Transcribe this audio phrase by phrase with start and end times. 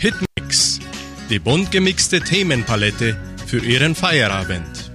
[0.00, 0.80] Hitmix,
[1.28, 4.90] die bunt gemixte Themenpalette für Ihren Feierabend.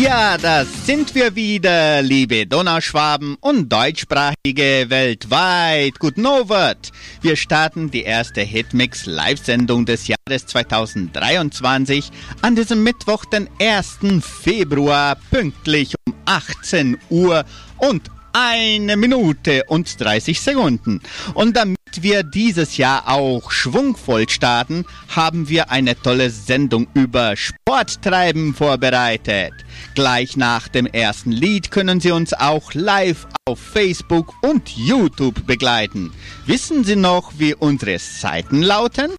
[0.00, 5.98] Ja, das sind wir wieder, liebe Donauschwaben und Deutschsprachige weltweit.
[5.98, 6.90] Guten Abend.
[7.20, 12.10] Wir starten die erste Hitmix Live-Sendung des Jahres 2023
[12.40, 13.98] an diesem Mittwoch, den 1.
[14.22, 17.44] Februar, pünktlich um 18 Uhr
[17.76, 21.00] und eine Minute und 30 Sekunden.
[21.34, 28.54] Und damit wir dieses Jahr auch schwungvoll starten, haben wir eine tolle Sendung über Sporttreiben
[28.54, 29.52] vorbereitet.
[29.94, 36.12] Gleich nach dem ersten Lied können Sie uns auch live auf Facebook und YouTube begleiten.
[36.46, 39.12] Wissen Sie noch, wie unsere Seiten lauten?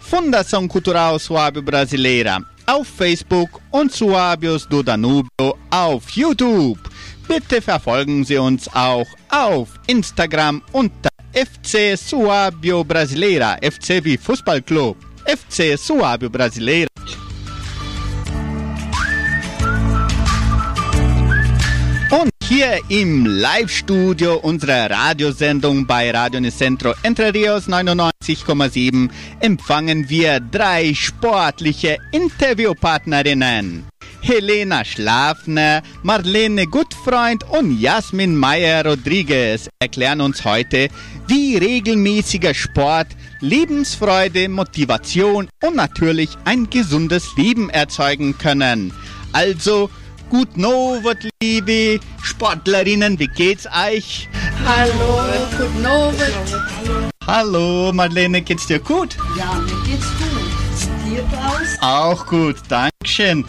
[0.00, 6.78] Fundação Cultural Suábio Brasileira auf Facebook und Suábios do Danubio auf YouTube.
[7.26, 15.78] Bitte verfolgen Sie uns auch auf Instagram unter FC Suábio Brasileira, FC wie Fußballclub, FC
[15.78, 16.88] Suábio Brasileira.
[22.10, 30.92] Und hier im Live-Studio unserer Radiosendung bei Radio Nicentro Entre Rios 99,7 empfangen wir drei
[30.94, 33.84] sportliche Interviewpartnerinnen.
[34.22, 40.88] Helena Schlafner, Marlene Gutfreund und Jasmin Meyer-Rodriguez erklären uns heute,
[41.30, 43.06] wie regelmäßiger Sport
[43.38, 48.92] Lebensfreude, Motivation und natürlich ein gesundes Leben erzeugen können.
[49.32, 49.90] Also,
[50.28, 54.28] gut Novot, liebe Sportlerinnen, wie geht's euch?
[54.66, 55.22] Hallo,
[55.56, 57.12] guten Abend.
[57.24, 59.16] Hallo, Marlene, geht's dir gut?
[59.38, 61.08] Ja, mir geht's gut.
[61.08, 61.78] Dir Klaus?
[61.80, 63.44] Auch gut, Dankeschön.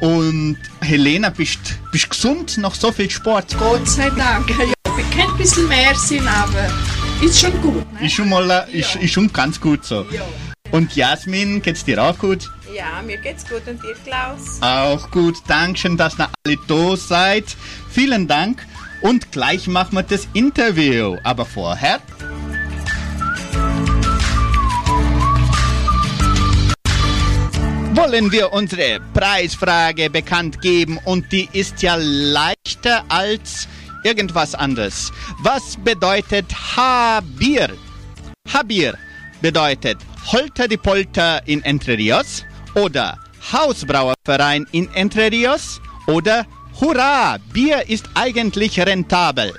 [0.00, 1.58] Und Helena, bist
[1.90, 3.56] bist gesund nach so viel Sport?
[3.58, 4.48] Gott sei Dank.
[4.50, 6.68] Ja, wir können ein bisschen mehr sein, aber
[7.22, 7.92] ist schon gut.
[7.92, 8.06] Ne?
[8.06, 10.06] Ist schon mal, äh, ist, ist schon ganz gut so.
[10.10, 10.22] Ja.
[10.70, 12.50] Und Jasmin, geht's dir auch gut?
[12.74, 14.60] Ja, mir geht's gut und dir, Klaus?
[14.60, 17.44] Auch gut, Dankeschön, dass ihr alle da seid.
[17.90, 18.66] Vielen Dank.
[19.00, 21.16] Und gleich machen wir das Interview.
[21.22, 22.00] Aber vorher
[27.94, 33.68] wollen wir unsere Preisfrage bekannt geben und die ist ja leichter als
[34.04, 35.12] irgendwas anderes.
[35.42, 37.70] Was bedeutet Habir?
[38.52, 38.94] Habir
[39.42, 39.98] bedeutet
[40.30, 42.44] Holter die Polter in Entre Rios
[42.74, 43.18] oder
[43.52, 46.46] Hausbrauerverein in Entre Rios oder
[46.80, 49.52] Hurra, Bier ist eigentlich rentabel.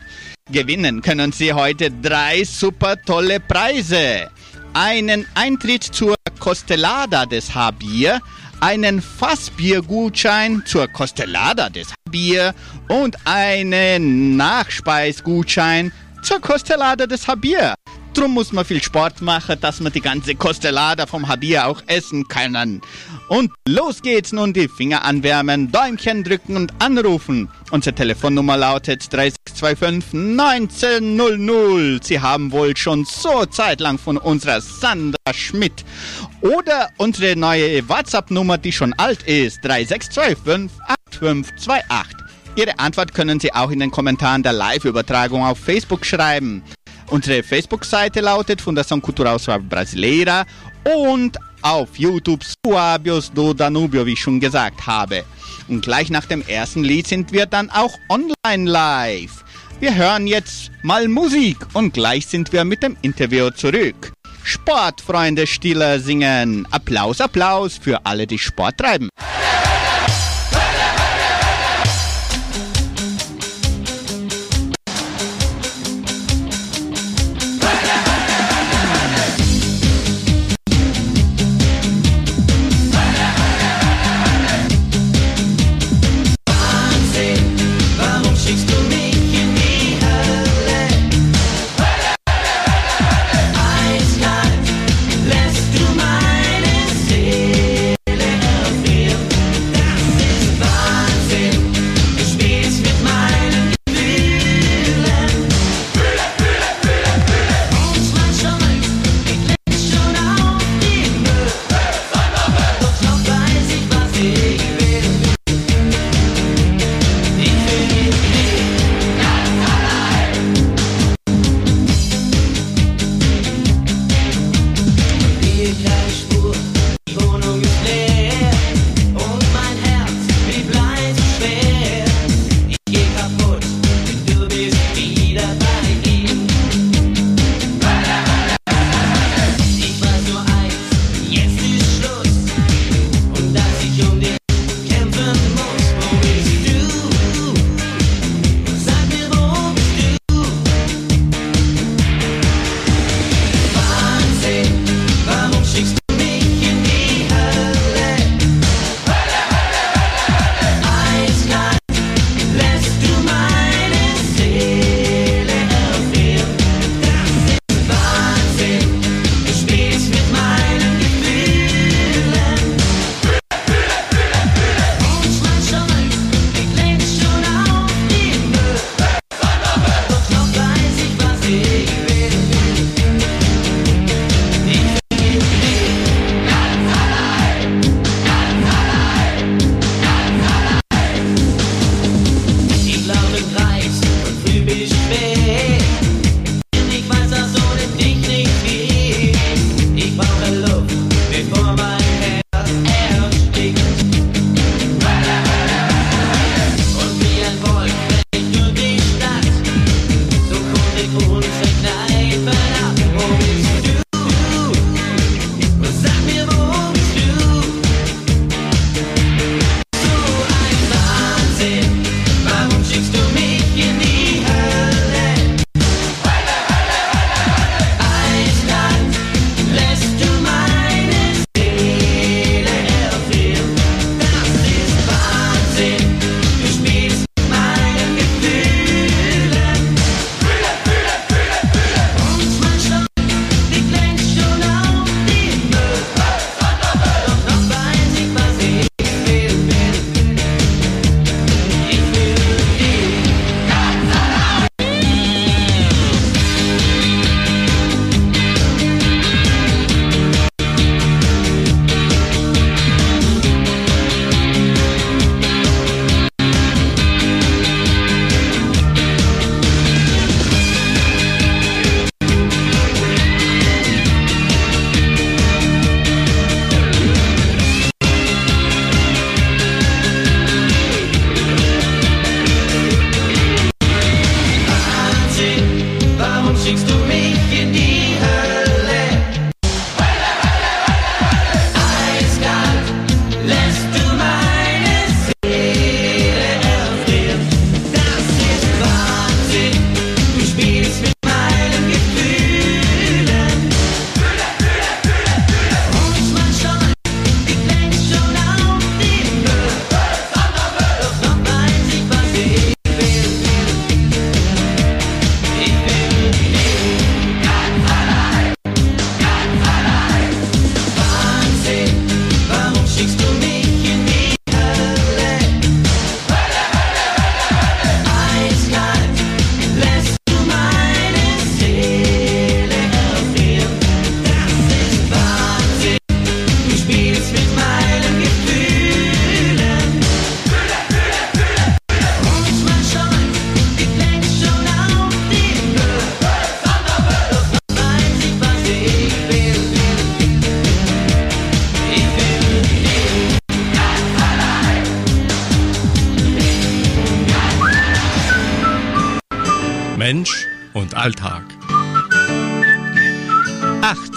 [0.52, 4.30] Gewinnen können Sie heute drei super tolle Preise.
[4.74, 8.20] Einen Eintritt zur Costelada des Habier,
[8.60, 12.54] einen Fassbiergutschein zur Costelada des Habier
[12.88, 17.76] und einen Nachspeisgutschein zur Costelada des Habier.
[18.16, 22.28] Drum muss man viel Sport machen, dass man die ganze Costelada vom Habier auch essen
[22.30, 22.82] können.
[23.28, 27.50] Und los geht's nun, die Finger anwärmen, Däumchen drücken und anrufen.
[27.72, 29.12] Unsere Telefonnummer lautet
[29.56, 32.04] 3625 1900.
[32.04, 35.86] Sie haben wohl schon so zeitlang von unserer Sandra Schmidt.
[36.42, 40.78] Oder unsere neue WhatsApp-Nummer, die schon alt ist, 3625
[41.10, 42.18] 8528.
[42.58, 46.64] Ihre Antwort können Sie auch in den Kommentaren der Live-Übertragung auf Facebook schreiben.
[47.08, 50.46] Unsere Facebook-Seite lautet Fundação Cultural Suave Brasileira
[50.84, 55.24] und auf YouTube Suabios do Danubio, wie ich schon gesagt habe.
[55.68, 59.45] Und gleich nach dem ersten Lied sind wir dann auch online live.
[59.86, 64.14] Wir hören jetzt mal Musik und gleich sind wir mit dem Interview zurück.
[64.44, 66.68] Sportfreunde Stiller singen.
[66.72, 69.10] Applaus, Applaus für alle, die Sport treiben.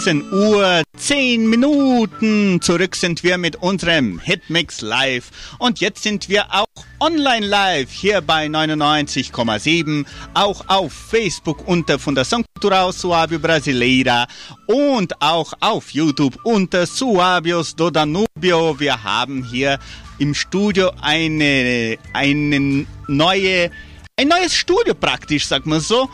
[0.09, 2.63] 18 Uhr, 10 Minuten.
[2.63, 5.31] Zurück sind wir mit unserem Hitmix Live.
[5.59, 6.65] Und jetzt sind wir auch
[6.99, 10.07] online live hier bei 99,7.
[10.33, 14.27] Auch auf Facebook unter Fundação Cultural Suábio Brasileira.
[14.67, 18.81] Und auch auf YouTube unter Suábios do Danubio.
[18.81, 19.79] Wir haben hier
[20.19, 23.71] im Studio eine, eine neue,
[24.17, 26.09] ein neues Studio praktisch, sagt man so.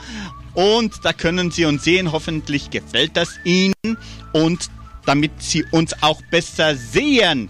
[0.54, 2.12] Und da können Sie uns sehen.
[2.12, 3.74] Hoffentlich gefällt das Ihnen.
[4.32, 4.70] Und
[5.04, 7.48] damit Sie uns auch besser sehen.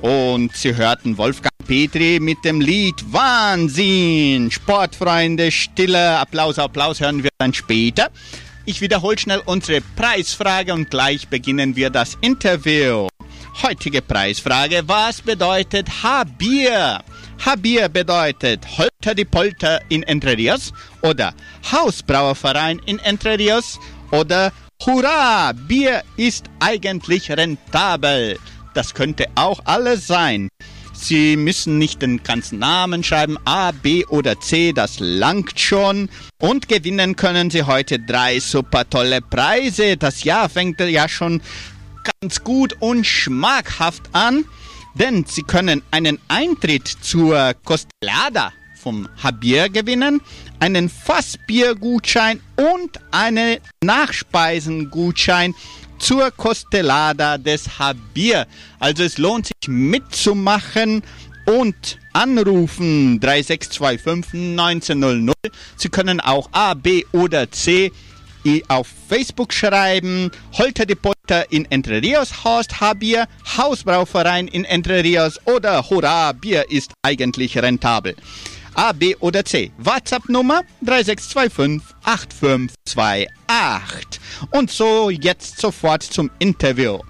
[0.00, 4.50] Und Sie hörten Wolfgang Petri mit dem Lied Wahnsinn.
[4.50, 8.10] Sportfreunde, Stille, Applaus, Applaus hören wir dann später.
[8.64, 13.08] Ich wiederhole schnell unsere Preisfrage und gleich beginnen wir das Interview.
[13.62, 17.02] Heutige Preisfrage, was bedeutet Habier?
[17.44, 21.32] Habier bedeutet Holter die Polter in Entre Rios oder
[21.72, 23.78] Hausbrauerverein in Entre Rios
[24.10, 24.52] oder
[24.84, 28.38] Hurra, Bier ist eigentlich rentabel.
[28.74, 30.48] Das könnte auch alles sein.
[30.92, 36.10] Sie müssen nicht den ganzen Namen schreiben, A, B oder C, das langt schon.
[36.38, 39.96] Und gewinnen können Sie heute drei super tolle Preise.
[39.96, 41.40] Das Jahr fängt ja schon
[42.20, 44.44] ganz gut und schmackhaft an,
[44.94, 50.20] denn Sie können einen Eintritt zur Costelada vom Habier gewinnen,
[50.58, 55.54] einen Fassbiergutschein und einen Nachspeisengutschein
[55.98, 58.46] zur Costelada des Habier.
[58.78, 61.02] Also es lohnt sich mitzumachen
[61.46, 65.36] und anrufen 3625 1900.
[65.76, 67.92] Sie können auch A, B oder C
[68.68, 70.30] auf Facebook schreiben.
[70.52, 76.70] Holter die Polter in Entre Rios Horst Habier, Hausbrauverein in Entre Rios oder Hurra, Bier
[76.70, 78.16] ist eigentlich rentabel.
[78.74, 79.72] A, B oder C.
[79.78, 84.20] WhatsApp-Nummer 3625 8528.
[84.52, 87.00] Und so jetzt sofort zum Interview.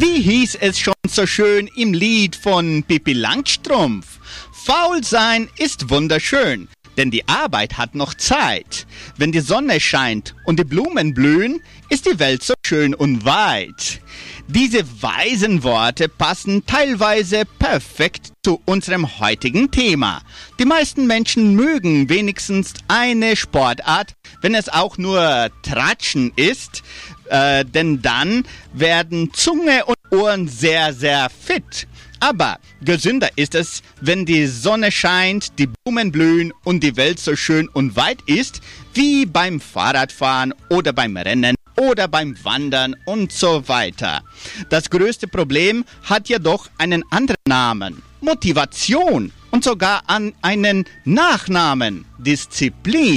[0.00, 4.20] Wie hieß es schon so schön im Lied von Pippi Langstrumpf?
[4.68, 8.86] Faul sein ist wunderschön, denn die Arbeit hat noch Zeit.
[9.16, 14.02] Wenn die Sonne scheint und die Blumen blühen, ist die Welt so schön und weit.
[14.46, 20.20] Diese weisen Worte passen teilweise perfekt zu unserem heutigen Thema.
[20.58, 26.82] Die meisten Menschen mögen wenigstens eine Sportart, wenn es auch nur Tratschen ist,
[27.30, 28.44] äh, denn dann
[28.74, 31.87] werden Zunge und Ohren sehr, sehr fit.
[32.20, 37.36] Aber gesünder ist es, wenn die Sonne scheint, die Blumen blühen und die Welt so
[37.36, 38.60] schön und weit ist,
[38.94, 44.22] wie beim Fahrradfahren oder beim Rennen oder beim Wandern und so weiter.
[44.68, 48.02] Das größte Problem hat jedoch einen anderen Namen.
[48.20, 53.16] Motivation und sogar an einen Nachnamen, Disziplin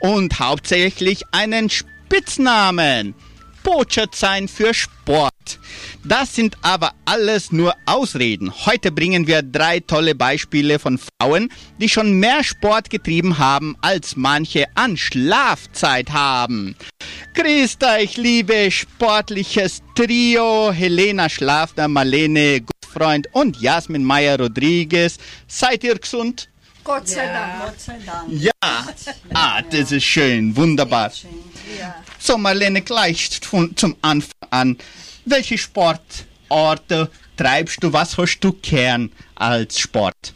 [0.00, 3.14] und hauptsächlich einen Spitznamen.
[3.62, 5.58] Botschaft sein für Sport.
[6.04, 8.52] Das sind aber alles nur Ausreden.
[8.66, 14.16] Heute bringen wir drei tolle Beispiele von Frauen, die schon mehr Sport getrieben haben, als
[14.16, 16.76] manche an Schlafzeit haben.
[17.34, 25.18] Grüßt euch, liebe sportliches Trio, Helena Schlafner, Marlene Gutfreund und Jasmin Meyer-Rodriguez.
[25.46, 26.49] Seid ihr gesund?
[26.90, 27.64] Gott sei Dank.
[27.64, 28.32] Gott sei Dank.
[28.32, 28.50] Ja.
[29.32, 31.12] Ah, das ist schön, wunderbar.
[32.18, 34.76] So, Marlene, gleich zum Anfang an.
[35.24, 37.92] Welche Sportorte treibst du?
[37.92, 40.32] Was hast du gern als Sport?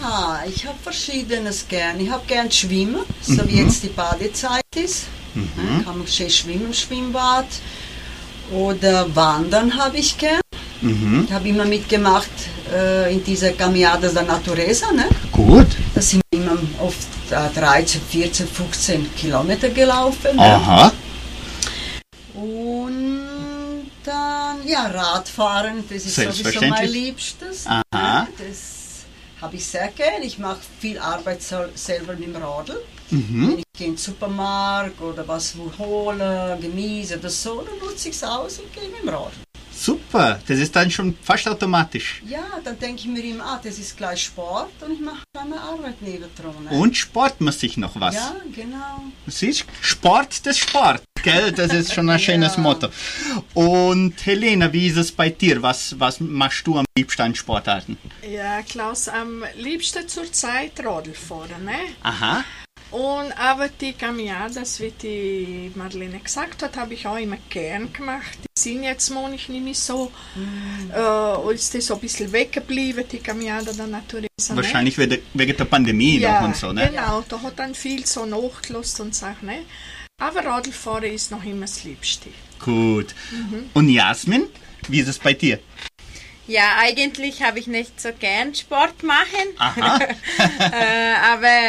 [0.00, 1.98] Ja, ich habe verschiedenes gern.
[1.98, 5.06] Ich habe gern Schwimmen, so wie jetzt die Badezeit ist.
[5.34, 7.48] Ja, kann man schön schwimmen im Schwimmbad.
[8.52, 10.40] Oder Wandern habe ich gern.
[10.80, 12.30] Ich habe immer mitgemacht
[12.72, 14.92] äh, in dieser Caminada da Natureza.
[14.92, 15.06] Ne?
[15.32, 15.66] Gut.
[15.94, 20.36] Da sind wir immer oft äh, 13, 14, 15 Kilometer gelaufen.
[20.36, 20.42] Ne?
[20.42, 20.92] Aha.
[22.34, 27.66] Und dann, ja, Radfahren, das ist sowieso mein Liebstes.
[27.66, 27.82] Aha.
[27.92, 29.04] Ja, Das
[29.40, 30.22] habe ich sehr gern.
[30.22, 32.80] Ich mache viel Arbeit sel- selber mit dem Radl.
[33.10, 33.48] Mhm.
[33.52, 38.14] Wenn ich gehe in den Supermarkt oder was hole, Gemüse oder so, dann nutze ich
[38.16, 39.30] es aus und gehe mit dem Radl.
[39.80, 40.40] Super.
[40.46, 42.20] Das ist dann schon fast automatisch.
[42.26, 45.60] Ja, dann denke ich mir immer, ah, das ist gleich Sport und ich mache meine
[45.60, 46.64] Arbeit nebendran.
[46.64, 46.70] Ne?
[46.70, 48.14] Und Sport muss sich noch was.
[48.16, 49.04] Ja, genau.
[49.28, 51.02] Siehst Sport des Sport.
[51.22, 51.52] Gell?
[51.52, 52.60] Das ist schon ein schönes Ja.
[52.62, 52.88] Motto.
[53.54, 55.62] Und Helena, wie ist es bei dir?
[55.62, 57.96] Was, was machst du am liebsten an Sportarten?
[58.28, 61.78] Ja, Klaus, am liebsten zur Zeit Radl fahren, ne?
[62.02, 62.44] Aha.
[62.90, 68.38] Und aber die Caminadas, wie die Marlene gesagt hat, habe ich auch immer gern gemacht.
[68.56, 70.10] Die sind jetzt manchmal nicht mehr so,
[70.94, 74.54] äh, ist das so ein bisschen weggeblieben, die Caminada der Natureza.
[74.54, 74.56] Ne?
[74.56, 76.88] Wahrscheinlich wegen wegen der Pandemie ja, noch und so, ne?
[76.88, 79.64] genau, da hat dann viel so nachgelassen und Sachen, ne?
[80.20, 82.30] Aber Radlfahren ist noch immer das Liebste.
[82.58, 83.14] Gut.
[83.30, 83.70] Mhm.
[83.74, 84.46] Und Jasmin,
[84.88, 85.60] wie ist es bei dir?
[86.48, 89.98] Ja, eigentlich habe ich nicht so gern Sport machen, Aha.
[90.72, 91.68] äh, aber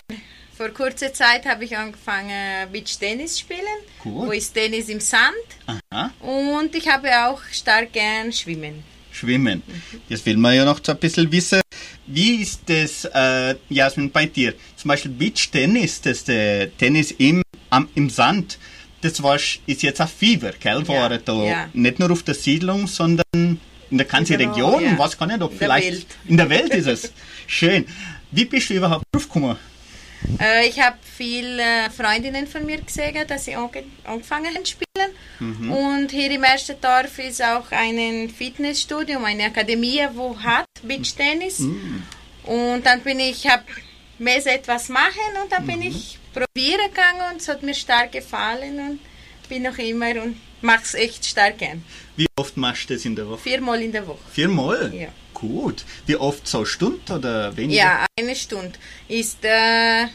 [0.59, 4.27] vor kurzer Zeit habe ich angefangen Beach-Tennis spielen, Cool.
[4.27, 6.11] wo ist Tennis im Sand Aha.
[6.19, 8.83] und ich habe auch stark gern Schwimmen.
[9.09, 9.63] Schwimmen.
[10.09, 11.61] Jetzt will man ja noch so ein bisschen wissen,
[12.07, 14.53] wie ist das, äh, Jasmin, bei dir?
[14.75, 18.57] Zum Beispiel Beach-Tennis, das der Tennis im, am, im Sand,
[18.99, 20.85] das war, ist jetzt ein Fieber, gell?
[20.89, 21.69] War da ja.
[21.71, 23.23] nicht nur auf der Siedlung, sondern
[23.89, 24.97] in der ganzen Genau, Region, ja.
[24.97, 26.05] was kann ich ob In der vielleicht Welt.
[26.27, 27.13] in der Welt ist es.
[27.47, 27.85] Schön.
[28.31, 29.55] Wie bist du überhaupt draufgekommen?
[30.39, 34.73] Äh, ich habe viele äh, Freundinnen von mir gesehen, dass sie ange angefangen haben zu
[34.73, 35.11] spielen.
[35.39, 35.71] Mhm.
[35.71, 41.59] Und hier im ersten Dorf ist auch ein Fitnessstudio, eine Akademie, wo hat Beachtennis.
[41.59, 42.03] Mhm.
[42.43, 43.63] Und dann bin ich, habe
[44.17, 45.67] mehr etwas machen und dann Mhm.
[45.67, 48.99] bin ich probieren gegangen und es hat mir stark gefallen und
[49.47, 51.83] bin noch immer und mache es echt stark gern.
[52.15, 53.39] Wie oft machst du das in der Woche?
[53.39, 54.19] Viermal in der Woche.
[54.31, 54.93] Viermal?
[54.93, 55.07] Ja.
[55.39, 55.83] Gut.
[56.05, 57.79] Wie oft so eine Stunde oder weniger?
[57.81, 58.73] Ja, eine Stunde
[59.07, 60.07] ist äh,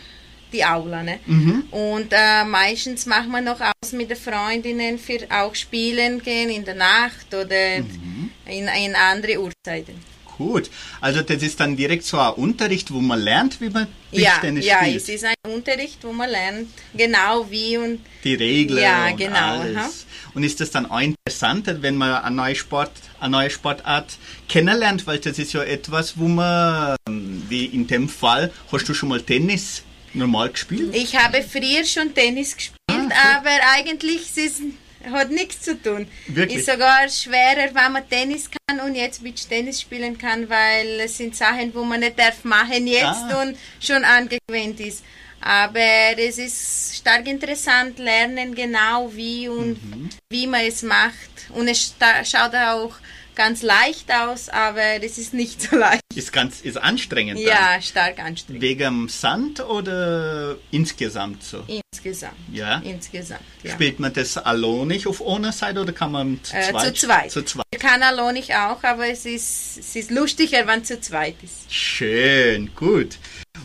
[0.53, 1.03] die Aula.
[1.03, 1.19] Ne?
[1.27, 1.65] Mhm.
[1.71, 6.65] Und äh, meistens machen wir noch aus mit den Freundinnen für auch spielen gehen in
[6.65, 8.31] der Nacht oder Mhm.
[8.47, 9.95] in, in andere Uhrzeiten.
[10.37, 10.69] Gut.
[11.01, 14.67] Also das ist dann direkt so ein Unterricht, wo man lernt, wie man Ja, Tischtennis
[14.67, 14.97] ja, spielt.
[14.97, 19.61] es ist ein Unterricht, wo man lernt genau wie und Die Regeln Ja, und genau,
[19.61, 19.77] alles.
[19.77, 19.91] aha.
[20.35, 24.17] Und ist das dann auch interessant, wenn man eine neue, Sport, eine neue Sportart
[24.49, 25.07] kennenlernt?
[25.07, 29.11] Weil das ist ja etwas, wo man, ähm, wie in dem Fall, hast du schon
[29.11, 30.95] mal Tennis normal gespielt?
[30.95, 34.63] ich habe früher schon Tennis gespielt, Ah, aber eigentlich es ist,
[35.11, 36.07] hat nichts zu tun.
[36.29, 36.59] Wirklich?
[36.61, 41.17] Ist sogar schwerer, wenn man Tennis kann und jetzt Beach Tennis spielen kann, weil es
[41.19, 43.43] sind Sachen, wo man nicht darf machen jetzt Ah.
[43.43, 45.05] und schon angewöhnt ist.
[45.47, 50.09] Aber es ist stark interessant, lernen genau wie und Mhm.
[50.31, 51.13] wie man es macht.
[51.51, 52.95] Und es schaut auch
[53.35, 56.01] ganz leicht aus, aber es ist nicht so leicht.
[56.15, 57.39] Ist ganz ist anstrengend.
[57.41, 58.27] Ja, stark Dann.
[58.29, 58.63] anstrengend.
[58.63, 61.63] Wegen Sand oder insgesamt so?
[61.93, 62.37] Insgesamt.
[62.51, 62.79] Ja.
[62.79, 63.73] Insgesamt, ja.
[63.73, 66.97] Spielt man das alleine auf einer Seite oder kann man zu Äh, zweit?
[66.97, 67.31] zu zweit.
[67.33, 67.65] Zu zweit.
[67.79, 71.71] Kann Alon ich auch, aber es ist, es ist lustiger, wenn es zu zweit ist.
[71.71, 73.19] Schön, gut.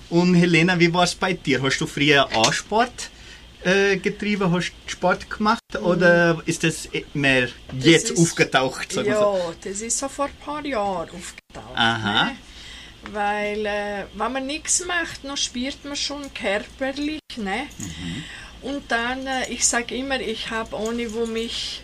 [0.10, 1.62] Und Helena, wie war es bei dir?
[1.62, 3.10] Hast du früher auch Sport
[3.64, 7.50] äh, getrieben, hast Sport gemacht oder ist das eh mehr
[7.80, 8.94] jetzt ist- aufgetaucht?
[8.94, 9.54] Ja, so?
[9.64, 11.76] das ist so vor ein paar Jahren aufgetaucht.
[11.76, 12.26] Aha.
[12.26, 12.36] Ne?
[13.12, 17.20] Weil, äh, wenn man nichts macht, dann spürt man schon körperlich.
[17.38, 17.68] Ne?
[17.78, 18.24] Mhm.
[18.62, 21.82] Und dann, äh, ich sage immer, ich habe ohne, wo mich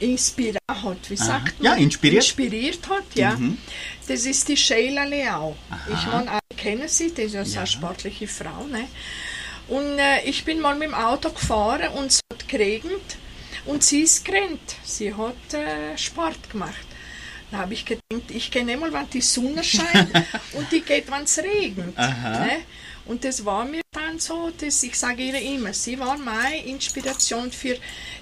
[0.00, 1.10] inspiriert hat.
[1.10, 1.72] Wie sagt man?
[1.72, 2.24] Ja, inspiriert.
[2.24, 3.36] Inspiriert hat, ja.
[3.36, 3.58] Mhm.
[4.06, 5.56] Das ist die Sheila Leao.
[5.88, 8.64] Ich meine, alle kennen sie, das ist ja so eine sportliche Frau.
[8.70, 8.88] Ne?
[9.68, 13.16] Und äh, ich bin mal mit dem Auto gefahren und es hat geregnet
[13.66, 14.76] und sie ist gerannt.
[14.82, 16.86] Sie hat äh, Sport gemacht.
[17.50, 20.10] Da habe ich gedacht, ich gehe nicht mal, wenn die Sonne scheint
[20.52, 21.96] und die geht, wenn es regnet.
[21.96, 22.58] Ne?
[23.08, 27.50] Und das war mir dann so, dass ich sage ihr immer, sie war meine Inspiration
[27.50, 27.76] für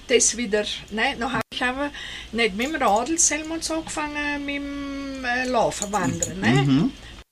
[0.07, 0.63] das wieder.
[0.91, 1.15] Ne?
[1.19, 1.91] Dann habe ich aber
[2.31, 6.39] nicht mit dem Radl selber so angefangen, mit dem äh, Laufen, Wandern.
[6.39, 6.69] Ne?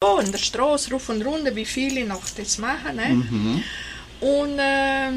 [0.03, 2.97] So in der Straße, rauf und runter, wie viele noch das machen.
[2.97, 3.19] Ne?
[4.19, 5.11] Und äh,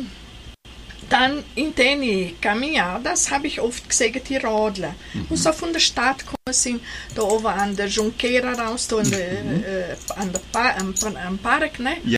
[1.08, 4.94] Dann in den Caminhadas habe ich oft gesehen, die Radler.
[5.28, 6.82] Und so von der Stadt gekommen sind,
[7.14, 9.32] da oben an der Junquera raus, da an der,
[9.92, 11.96] äh, an der pa am, am Park, ne?
[12.04, 12.17] Ja.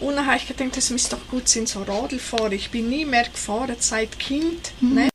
[0.00, 2.52] Und dann habe ich gedacht, das müsste doch gut sein, so Radl fahren.
[2.52, 4.72] Ich bin nie mehr gefahren seit Kind.
[4.80, 5.10] Ne?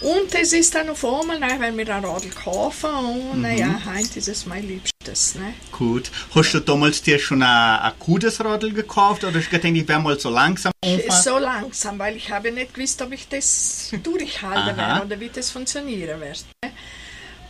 [0.00, 4.18] Und es ist dann auf einmal, ne, wenn wir ein Radl kaufen, und naja, heute
[4.18, 5.34] ist es mein Liebstes.
[5.34, 5.52] Ne?
[5.70, 6.10] Gut.
[6.34, 9.86] Hast du damals dir schon ein, ein gutes Radl gekauft oder hast du gedacht, ich
[9.86, 11.22] werde mal so langsam umfahren?
[11.22, 15.50] So langsam, weil ich habe nicht gewusst, ob ich das durchhalten werde oder wie das
[15.50, 16.44] funktionieren wird.
[16.64, 16.72] Ne?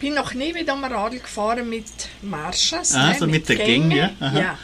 [0.00, 1.84] Bin noch nie wieder am Radl gefahren mit
[2.22, 2.94] Marschas.
[2.94, 3.16] Ah, ne?
[3.18, 4.16] so mit der Gänge.
[4.18, 4.38] Aha.
[4.38, 4.58] ja.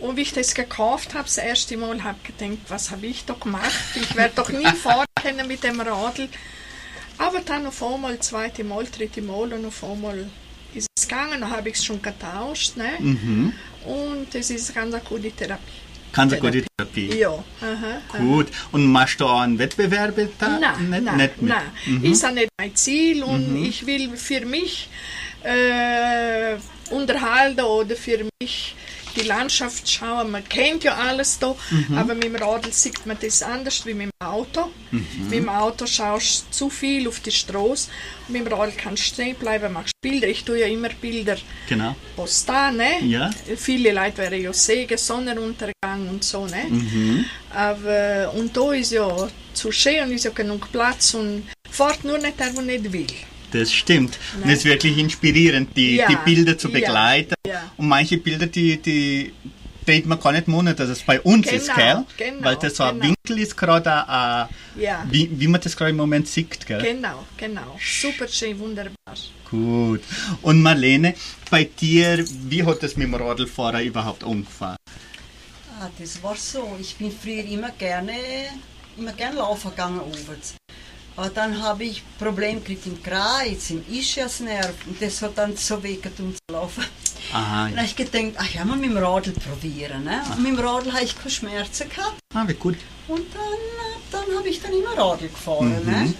[0.00, 3.24] Und wie ich das gekauft habe, das erste Mal, habe ich gedacht, was habe ich
[3.26, 3.70] da gemacht?
[3.94, 6.28] Ich werde doch nie fahren können mit dem Radl.
[7.18, 10.26] Aber dann auf einmal, zweite Mal, dritte Mal und auf einmal
[10.72, 12.76] ist es gegangen, dann habe ich es schon getauscht.
[12.76, 12.92] Ne?
[12.98, 13.52] Mhm.
[13.84, 15.80] Und es ist ganz eine gute Therapie.
[16.12, 17.18] Kannst du gute Therapie?
[17.18, 18.18] Ja, aha, aha.
[18.18, 18.48] Gut.
[18.72, 20.58] Und machst du auch einen Wettbewerb da?
[20.58, 21.50] Nein, nicht, nein, nicht mit?
[21.50, 22.02] nein.
[22.02, 24.88] Ist auch nicht mein Ziel und ich will für mich
[25.42, 26.56] äh,
[26.90, 28.74] unterhalten oder für mich
[29.16, 30.30] die Landschaft schauen.
[30.30, 31.54] Man kennt ja alles da,
[31.96, 34.70] aber mit dem Radl sieht man das anders wie mit dem Auto.
[34.90, 37.88] Mit dem Auto schaust du zu viel auf die Straße
[38.28, 40.28] mit dem Radl kannst du stehen bleiben, machst Bilder.
[40.28, 41.36] Ich tue ja immer Bilder
[41.68, 41.94] Genau.
[42.16, 43.00] postan, ne?
[43.04, 43.30] Ja.
[43.56, 47.24] Viele Leute werden ja sehen, Sonnenuntergang und so, ne?
[47.52, 52.18] Aber, und da ist ja zu schön und ist ja genug Platz und fährt nur
[52.18, 53.06] nicht der, der nicht will.
[53.52, 54.18] Das stimmt.
[54.42, 57.34] Und es ist wirklich inspirierend, die, Ja, die Bilder zu ja, begleiten.
[57.46, 57.70] ja.
[57.76, 59.32] Und manche Bilder, die, die
[59.86, 62.30] denkt man gar nicht mohnen, dass es bei uns ist, Genau, gell?
[62.30, 63.14] genau, Weil das so ein genau.
[63.26, 65.04] Winkel ist, gerade äh, Ja.
[65.10, 66.80] wie, wie man das gerade im Moment sieht, gell?
[66.82, 67.76] Genau, genau.
[68.00, 68.94] Super schön, wunderbar.
[69.50, 70.02] Gut.
[70.42, 71.14] Und Marlene,
[71.50, 74.76] bei dir, wie hat das mit dem Radlfahrer überhaupt angefangen?
[75.80, 76.76] Ah, das war so.
[76.80, 78.12] Ich bin früher immer gerne,
[78.96, 80.36] immer gerne laufen gegangen oben.
[81.16, 85.82] Aber dann habe ich Probleme gekriegt im Kreuz, im Ischiasnerv und das hat dann so
[85.82, 86.84] wehgetan zu laufen.
[87.32, 87.76] Aha, ja.
[87.76, 90.04] habe ich gedacht, ach ja, mal mit dem Radl probieren.
[90.04, 90.22] Ne?
[90.30, 92.18] Und mit dem Radl habe ich keine Schmerzen gehabt.
[92.34, 92.76] ah wie gut.
[93.08, 95.70] Und dann, äh, dann habe ich dann immer Radl gefahren.
[95.84, 96.14] Ne?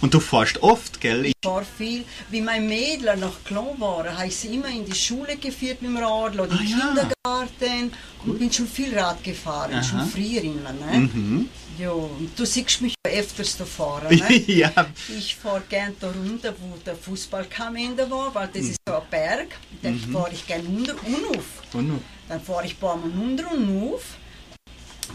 [0.00, 1.26] Und du fährst oft, gell?
[1.26, 4.94] Ich, war viel, wie mein Mädler noch klein waren, habe ich sie immer in die
[4.94, 6.76] Schule geführt mit dem Radl oder Ah, im ja.
[6.86, 7.92] Kindergarten
[8.26, 9.82] und bin schon viel Rad gefahren, Aha.
[9.82, 10.72] schon früher immer.
[10.72, 10.98] Ne?
[11.12, 11.48] mhm.
[11.78, 14.08] Ja, und du siehst mich öfters da fahren.
[14.28, 14.36] Ne?
[14.52, 14.70] ja,
[15.18, 19.48] Ich fahre gern da runter, wo der Fußballkamender war, weil das ist so ein Berg.
[19.82, 21.44] Dann fahre ich gern runter und auf.
[21.74, 22.00] und?
[22.28, 24.02] Dann fahre ich ein paar Mal runter und auf.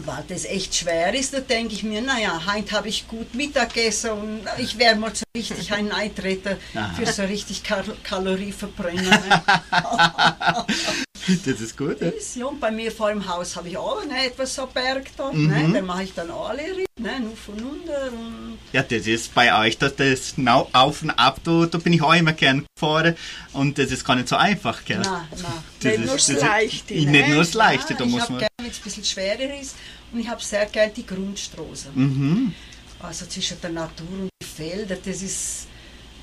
[0.04, 4.10] Weil das echt schwer ist, da denke ich mir, naja, heute habe ich gut Mittagessen
[4.10, 6.56] und ich werde mal so richtig ein Eintreten
[6.96, 9.18] für so richtig Kal Kalorieverbrennen.
[11.28, 11.38] Ne?
[11.44, 12.10] Das ist gut, ja?
[12.36, 15.30] Ja, und bei mir vor dem Haus habe ich auch ne, etwas so Berg da.
[15.32, 15.70] Ne?
[15.72, 17.10] Dann mache ich dann alle rein, ne,
[17.48, 18.12] und runter.
[18.12, 21.92] Und Ja, das ist bei euch, dass das nau- auf und ab, da, da bin
[21.92, 23.14] ich auch immer gern gefahren
[23.52, 24.98] und das ist gar nicht so einfach, gell?
[25.00, 25.52] nein, nein.
[25.80, 27.28] Das Nicht nur das ist- Leichte, Nicht ne?
[27.28, 28.38] nur das Leichte, da ich muss habe man...
[28.40, 29.76] gerne, wenn es ein bisschen schwerer ist.
[30.12, 31.88] Und ich habe sehr gerne die Grundstraße.
[31.94, 32.54] Mhm.
[33.00, 35.66] Also zwischen der Natur und den Feldern, das ist,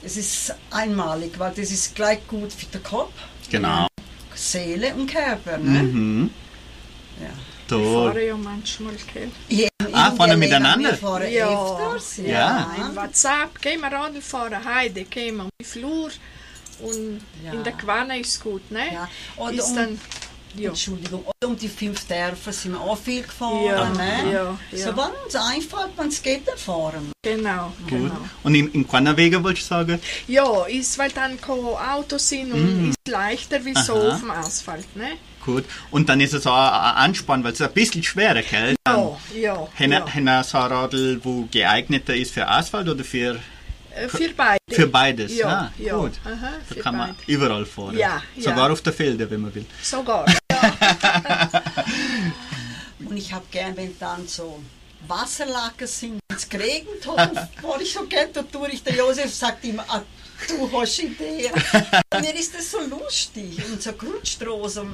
[0.03, 3.13] das ist einmalig, weil das ist gleich gut für den Kopf,
[3.49, 3.87] Genau.
[4.35, 5.57] Seele und Körper.
[5.57, 5.83] Ne?
[5.83, 6.29] Mhm.
[7.21, 7.27] Ja.
[7.27, 7.77] Ich Da.
[7.77, 9.31] fahre ja manchmal, gell?
[9.49, 10.91] Ja, Ah, fahren der miteinander?
[10.91, 11.77] Wir fahren Ja.
[11.87, 12.17] öfters.
[12.17, 12.75] Ja.
[12.77, 16.11] In WhatsApp, gehen wir Radl fahren, heide, gehen wir auf die Flur
[16.81, 17.53] und Ja.
[17.53, 18.93] in der Quanne ist gut, ne?
[18.93, 19.09] Ja.
[19.37, 19.99] Oder ist dann,
[20.57, 20.69] ja.
[20.69, 23.65] Entschuldigung, um die fünf Dörfer sind wir auch viel gefahren.
[23.65, 24.31] Ja, ne?
[24.31, 24.77] ja, ja.
[24.77, 27.11] So, wenn uns einfällt, wenn es geht, dann fahren.
[27.23, 27.89] Genau, Gut.
[27.89, 28.17] genau.
[28.43, 29.99] Und im, im Quannerwege wollte ich sagen?
[30.27, 34.13] Ja, ist, weil dann keine Autos sind und ist leichter wie so Aha.
[34.13, 35.17] auf dem Asphalt, ne?
[35.45, 35.65] Gut.
[35.91, 38.75] Und dann ist es auch ein Anspann, weil es ein bisschen schwerer, gell?
[38.87, 39.67] Ja, ja.
[39.77, 40.43] Haben ja.
[40.43, 43.39] so ein Radl, wo geeigneter ist für Asphalt oder für,
[44.08, 44.60] Für beide.
[44.69, 45.36] für beides?
[45.38, 45.95] Ja, ah, ja.
[45.97, 46.13] gut.
[46.25, 47.31] Aha, da kann man beide.
[47.31, 47.97] überall fahren.
[47.97, 48.73] Ja, Sogar ja.
[48.73, 49.65] auf der Felder, wenn man will.
[49.81, 50.25] Sogar.
[52.99, 54.62] Und ich habe gern, wenn dann so
[55.08, 58.84] Wasserlager sind, wenn es geregnet hat, war ich so gern da durch.
[58.84, 60.01] Der Josef sagt immer, ah,
[60.47, 61.51] du hast Idee.
[62.19, 64.86] Mir ist das so lustig und so Grundstraße.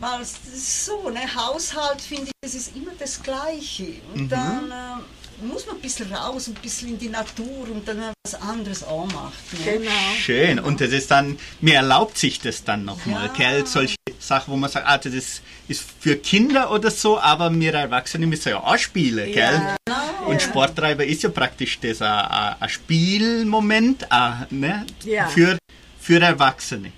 [0.00, 3.94] Weil es ist so, ne, Haushalt finde ich, das ist immer das Gleiche.
[4.12, 5.02] Und dann äh,
[5.42, 9.06] muss man ein bisschen raus, ein bisschen in die Natur und dann was anderes auch
[9.12, 9.34] macht.
[9.64, 9.78] Ne?
[9.78, 9.90] genau.
[10.18, 10.58] Schön.
[10.58, 13.32] Und das ist dann, mir erlaubt sich das dann nochmal, Ja.
[13.36, 13.66] gell?
[13.66, 17.74] Solche Sachen, wo man sagt, ah, das ist, ist für Kinder oder so, aber wir
[17.74, 19.60] Erwachsene müssen ja auch spielen, gell?
[19.86, 20.30] Genau.
[20.30, 24.86] Und Sporttreiber ist ja praktisch das ein- ein ein Spielmoment ah, ne?
[25.04, 25.26] Ja.
[25.28, 25.58] für,
[26.00, 26.92] für Erwachsene.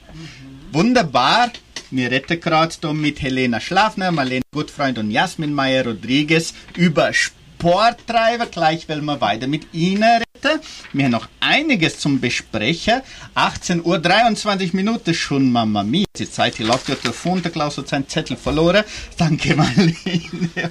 [0.72, 1.50] Wunderbar.
[1.90, 7.35] Wir reden gerade mit Helena Schlafner, Marlene Gutfreund und Jasmin Meyer Rodriguez über Sp- Sport
[7.58, 8.50] treiben.
[8.50, 10.60] Gleich wollen wir weiter mit Ihnen reden.
[10.92, 13.02] Wir haben noch einiges zum Besprechen.
[13.34, 16.06] 18 Uhr, 23 Minuten schon, Mama Mia.
[16.16, 17.42] Die Zeit, durch den Telefon.
[17.42, 18.84] Der Klaus hat seinen Zettel verloren.
[19.16, 19.94] Danke, Marlene.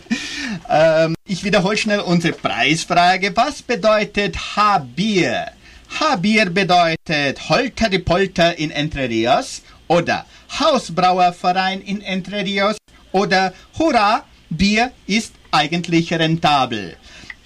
[0.70, 3.36] ähm, ich wiederhole schnell unsere Preisfrage.
[3.36, 5.52] Was bedeutet Habier?
[6.00, 10.26] Habier bedeutet Holter die Polter in Entre Rios oder
[10.60, 12.78] Hausbrauerverein in Entre Rios
[13.12, 16.98] oder Hurra, Bier ist eigentlich rentabel.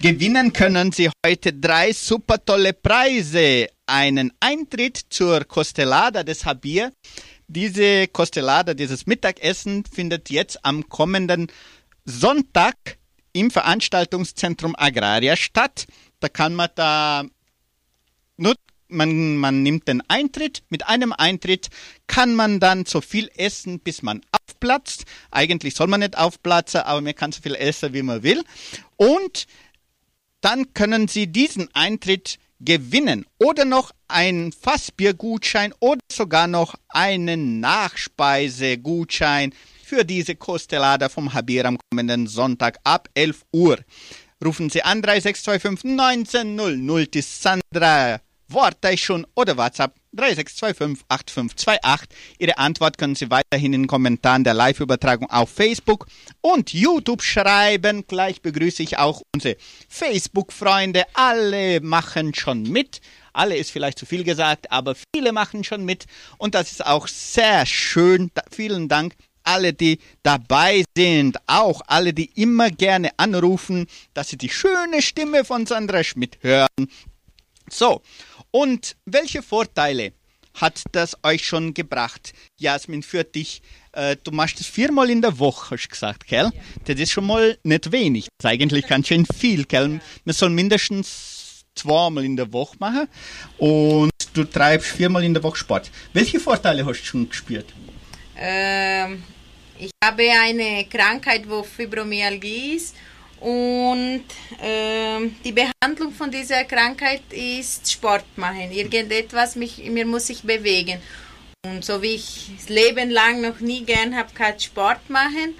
[0.01, 3.67] Gewinnen können Sie heute drei super tolle Preise.
[3.85, 6.91] Einen Eintritt zur Costelada des Habier.
[7.47, 11.47] Diese Costelada, dieses Mittagessen findet jetzt am kommenden
[12.05, 12.75] Sonntag
[13.33, 15.85] im Veranstaltungszentrum Agraria statt.
[16.19, 17.25] Da kann man da
[18.37, 18.55] nur
[18.89, 20.63] man, man nimmt den Eintritt.
[20.69, 21.69] Mit einem Eintritt
[22.07, 25.05] kann man dann so viel essen, bis man aufplatzt.
[25.31, 28.43] Eigentlich soll man nicht aufplatzen, aber man kann so viel essen, wie man will.
[28.97, 29.47] Und
[30.41, 39.53] dann können Sie diesen Eintritt gewinnen oder noch einen Fassbiergutschein oder sogar noch einen Nachspeisegutschein
[39.83, 43.79] für diese Kostelada vom Habir am kommenden Sonntag ab 11 Uhr.
[44.43, 52.09] Rufen Sie an 3625 1900 die Sandra Worte schon oder WhatsApp 3625 8528.
[52.39, 56.07] Ihre Antwort können Sie weiterhin in den Kommentaren der Live-Übertragung auf Facebook
[56.41, 58.05] und YouTube schreiben.
[58.07, 59.57] Gleich begrüße ich auch unsere
[59.87, 61.03] Facebook-Freunde.
[61.13, 63.01] Alle machen schon mit.
[63.33, 66.05] Alle ist vielleicht zu viel gesagt, aber viele machen schon mit.
[66.37, 68.31] Und das ist auch sehr schön.
[68.33, 74.37] Da, vielen Dank alle, die dabei sind, auch alle, die immer gerne anrufen, dass sie
[74.37, 76.67] die schöne Stimme von Sandra Schmidt hören.
[77.73, 78.01] So,
[78.51, 80.13] und welche Vorteile
[80.55, 82.33] hat das euch schon gebracht?
[82.57, 83.61] Jasmin, für dich,
[83.93, 86.51] äh, du machst es viermal in der Woche, hast du gesagt, gell?
[86.85, 88.27] Das ist schon mal nicht wenig.
[88.37, 90.01] Das ist eigentlich ganz schön viel, gell?
[90.25, 93.07] Man soll mindestens zweimal in der Woche machen
[93.57, 95.91] und du treibst viermal in der Woche Sport.
[96.13, 97.73] Welche Vorteile hast du schon gespürt?
[98.35, 99.23] Ähm,
[99.77, 102.95] ich habe eine Krankheit, wo Fibromyalgie ist
[103.41, 104.23] und
[104.61, 108.71] ähm, die Behandlung von dieser Krankheit ist Sport machen.
[108.71, 110.99] Irgendetwas, mich, mir muss sich bewegen.
[111.65, 115.55] Und so wie ich das Leben lang noch nie gern habe, keinen Sport machen,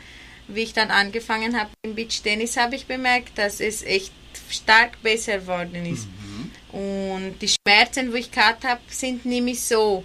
[0.48, 4.14] wie ich dann angefangen habe im Beachtennis, habe ich bemerkt, dass es echt
[4.50, 6.08] stark besser worden ist.
[6.72, 10.04] Und die Schmerzen, wo ich gehabt habe, sind nämlich so.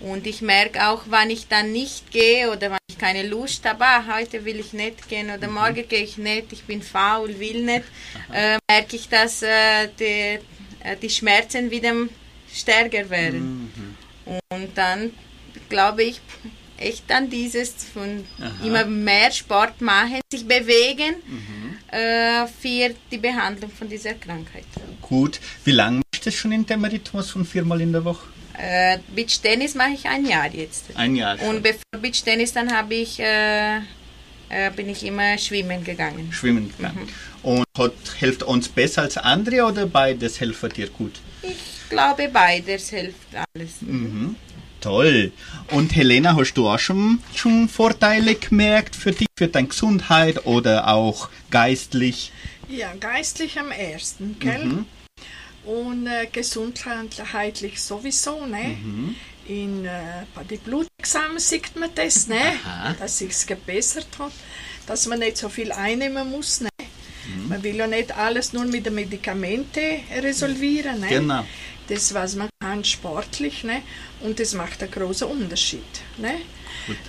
[0.00, 3.84] Und ich merke auch, wann ich dann nicht gehe oder wann ich keine Lust habe,
[3.84, 7.62] ah, heute will ich nicht gehen oder morgen gehe ich nicht, ich bin faul, will
[7.62, 7.84] nicht,
[8.32, 10.38] äh, merke ich, dass äh, die,
[10.82, 11.94] äh, die Schmerzen wieder
[12.52, 13.70] stärker werden.
[14.48, 15.12] Und dann
[15.68, 16.20] glaube ich
[16.78, 18.24] echt an dieses von
[18.64, 21.16] immer mehr Sport machen, sich bewegen
[21.90, 24.64] äh, für die Behandlung von dieser Krankheit.
[25.02, 25.40] Gut.
[25.64, 28.28] Wie lange du das schon in Temeritus von viermal in der Woche?
[28.60, 30.84] Äh, Beachtennis mache ich ein Jahr jetzt.
[30.94, 31.48] Ein Jahr schon.
[31.48, 36.30] Und bevor Beachtennis, dann habe ich, äh, äh, bin ich immer schwimmen gegangen.
[36.30, 37.08] Schwimmen gegangen.
[37.42, 41.20] Und hat, hilft uns besser als andere oder beides hilft dir gut?
[41.42, 43.76] Ich glaube, beides hilft alles.
[44.82, 45.32] Toll.
[45.70, 50.88] Und Helena, hast du auch schon, schon Vorteile gemerkt für dich, für deine Gesundheit oder
[50.88, 52.32] auch geistlich?
[52.68, 54.84] Ja, geistlich am ersten, gell?
[55.64, 58.78] Und äh, gesundheitlich sowieso, ne?
[59.46, 62.40] In, äh, bei den Blutexamen sieht man das, ne?
[62.98, 64.32] Dass sich's gebessert hat,
[64.86, 66.68] dass man nicht so viel einnehmen muss, ne?
[67.48, 71.08] Man will ja nicht alles nur mit den Medikamenten resolvieren, ne?
[71.08, 71.44] Genau.
[71.88, 73.82] Das, was man kann, sportlich, ne?
[74.20, 75.82] Und das macht einen großen Unterschied,
[76.16, 76.36] ne?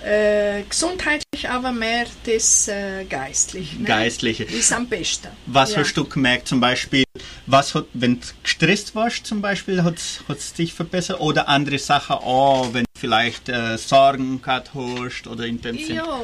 [0.04, 3.78] Äh, gesundheitlich aber mehr das äh, geistlich.
[3.78, 3.86] Ne?
[3.86, 4.44] Geistliche.
[4.44, 5.28] Ist am besten.
[5.46, 5.78] Was ja.
[5.78, 7.04] hast du gemerkt, zum Beispiel,
[7.46, 11.20] was hat, wenn du gestresst warst, zum Beispiel, hat es dich verbessert?
[11.20, 15.96] Oder andere Sachen, oh, wenn du vielleicht äh, Sorgen gehabt hast oder in dem Sinn?
[15.96, 16.20] Ja,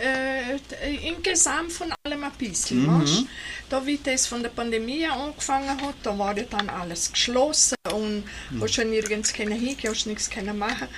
[0.00, 2.82] äh, Gesamt von allem ein bisschen.
[2.86, 3.28] Mhm.
[3.70, 8.24] Da wie das von der Pandemie angefangen hat, da war ja dann alles geschlossen und
[8.50, 8.62] Mhm.
[8.62, 10.88] hast schon nirgends können hingehen, hast nichts können machen.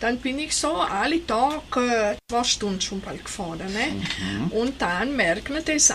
[0.00, 3.58] Dann bin ich so alle Tage äh, zwei Stunden schon bald gefahren.
[3.58, 3.86] Ne?
[3.92, 4.46] Mhm.
[4.50, 5.94] Und dann merkt man das, äh,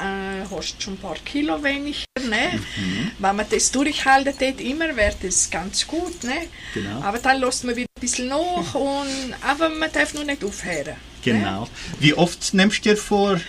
[0.52, 2.06] hast schon ein paar Kilo weniger.
[2.22, 2.60] Ne?
[2.78, 3.12] Mhm.
[3.18, 6.24] Wenn man das durchhalten tät, immer wäre das ganz gut.
[6.24, 6.48] Ne?
[6.76, 7.02] Genau.
[7.02, 10.86] Aber dann lässt man wieder ein bisschen nach, und, aber man darf nur nicht aufhören.
[10.86, 10.96] Ne?
[11.24, 11.68] Genau.
[12.00, 13.40] Wie oft nimmst du dir vor?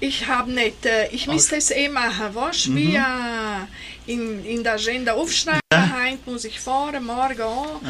[0.00, 3.02] Ich habe nicht, äh, ich muss das eh machen, weißt wie äh,
[4.06, 7.80] in, in der Agenda aufschreiben, heute muss ich fahren, morgen auch.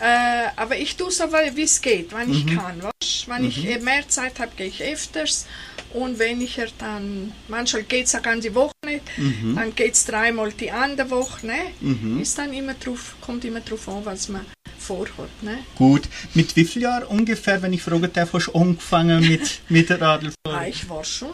[0.00, 3.78] Äh, aber ich tue so, wie es geht, wenn ich kann, weißt Wenn ich eh
[3.78, 5.46] mehr Zeit habe, gehe ich öfters.
[5.94, 8.72] Und wenn ich dann, manchmal geht es auch ganze Wochenende
[9.16, 9.56] nicht.
[9.56, 11.46] Dann geht es dreimal die andere Woche.
[11.46, 12.20] Ne?
[12.20, 14.44] Ist dann immer drauf, kommt immer drauf an, was man
[14.78, 15.30] vorhat.
[15.42, 15.58] Ne?
[15.76, 16.02] Gut.
[16.34, 20.00] Mit wie viel Jahren ungefähr, wenn ich fragen darf, hast du angefangen mit, mit der
[20.02, 20.68] Ah, Radlfahren?
[20.68, 21.28] ich war schon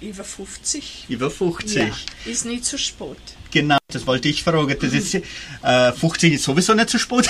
[0.00, 1.06] über 50.
[1.08, 1.76] Über 50.
[1.76, 1.86] Ja,
[2.24, 3.16] ist nicht zu spät.
[3.52, 4.76] Genau, das wollte ich fragen.
[4.80, 7.28] Das ist, äh, 50 ist sowieso nicht zu spät.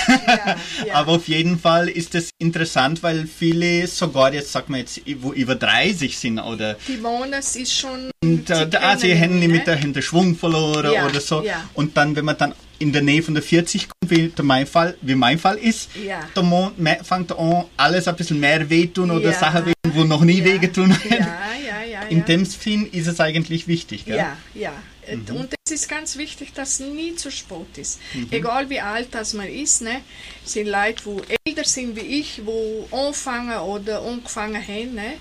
[0.85, 0.93] ja.
[0.93, 5.33] Aber auf jeden Fall ist es interessant, weil viele sogar jetzt, sag mal jetzt, wo
[5.33, 8.11] über 30 sind oder Die Monats ist schon.
[8.23, 11.19] und, äh, die ah, sie haben mich, mit der, haben den Schwung verloren Ja, oder
[11.19, 11.41] so.
[11.43, 11.67] ja.
[11.73, 14.65] Und dann, wenn man dann in der Nähe von der 40 kommt, wie der mein
[14.67, 16.19] Fall, wie mein Fall ist, Ja.
[16.77, 19.39] me- fängt an, alles ein bisschen mehr wehtun oder Ja.
[19.39, 20.45] Sachen wehtun, wo noch nie Ja.
[20.45, 21.01] wehgetun haben.
[21.09, 21.70] Ja, ja, ja.
[22.11, 22.25] In ja.
[22.25, 24.05] dem Sinn ist es eigentlich wichtig.
[24.05, 24.17] Gell?
[24.17, 24.73] Ja, ja.
[25.09, 25.35] Mhm.
[25.35, 27.99] Und es ist ganz wichtig, dass es nie zu spät ist.
[28.13, 28.27] Mhm.
[28.31, 30.01] Egal wie alt das man ist, ne,
[30.43, 34.93] sind Leute, die älter sind wie ich, die anfangen oder angefangen haben.
[34.95, 35.13] Ne?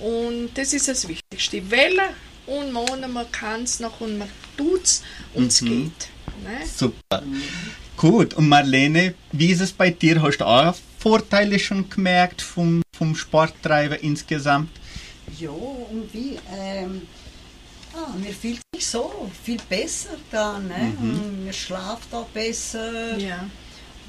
[0.00, 1.70] Und das ist das Wichtigste.
[1.70, 2.10] Wählen
[2.46, 5.02] und man, man kann es noch und man tut es
[5.34, 5.68] und es Mhm.
[5.68, 6.08] geht.
[6.44, 6.66] Ne?
[6.66, 7.22] Super.
[7.96, 8.34] Gut.
[8.34, 10.22] Und Marlene, wie ist es bei dir?
[10.22, 14.70] Hast du auch Vorteile schon gemerkt vom, vom Sporttreiber insgesamt?
[15.38, 16.38] Ja, und wie?
[16.52, 17.02] Ähm,
[17.94, 20.96] ah, mir fühlt sich so viel besser da, ne?
[21.00, 23.16] Und mir schlaft auch besser.
[23.18, 23.48] Ja.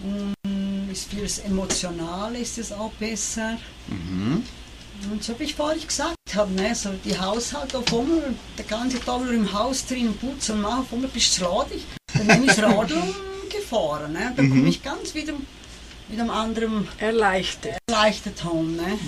[0.03, 0.35] Und
[0.95, 3.57] ist vieles emotional ist es auch besser.
[5.11, 8.99] Und so wie ich vorhin gesagt habe, ne, so die Haushalt auf einmal, der ganze
[9.01, 11.83] Tag nur im Haus drin putzen und machen, auf einmal bist du radig.
[12.13, 13.01] Dann bin ich Radl
[13.49, 14.13] gefahren.
[14.13, 14.33] Ne?
[14.35, 15.33] Dann komme ich ganz wieder
[16.07, 17.77] mit einem anderen Erleichtert.
[17.87, 18.73] erleichtert home.
[18.73, 18.99] Ne?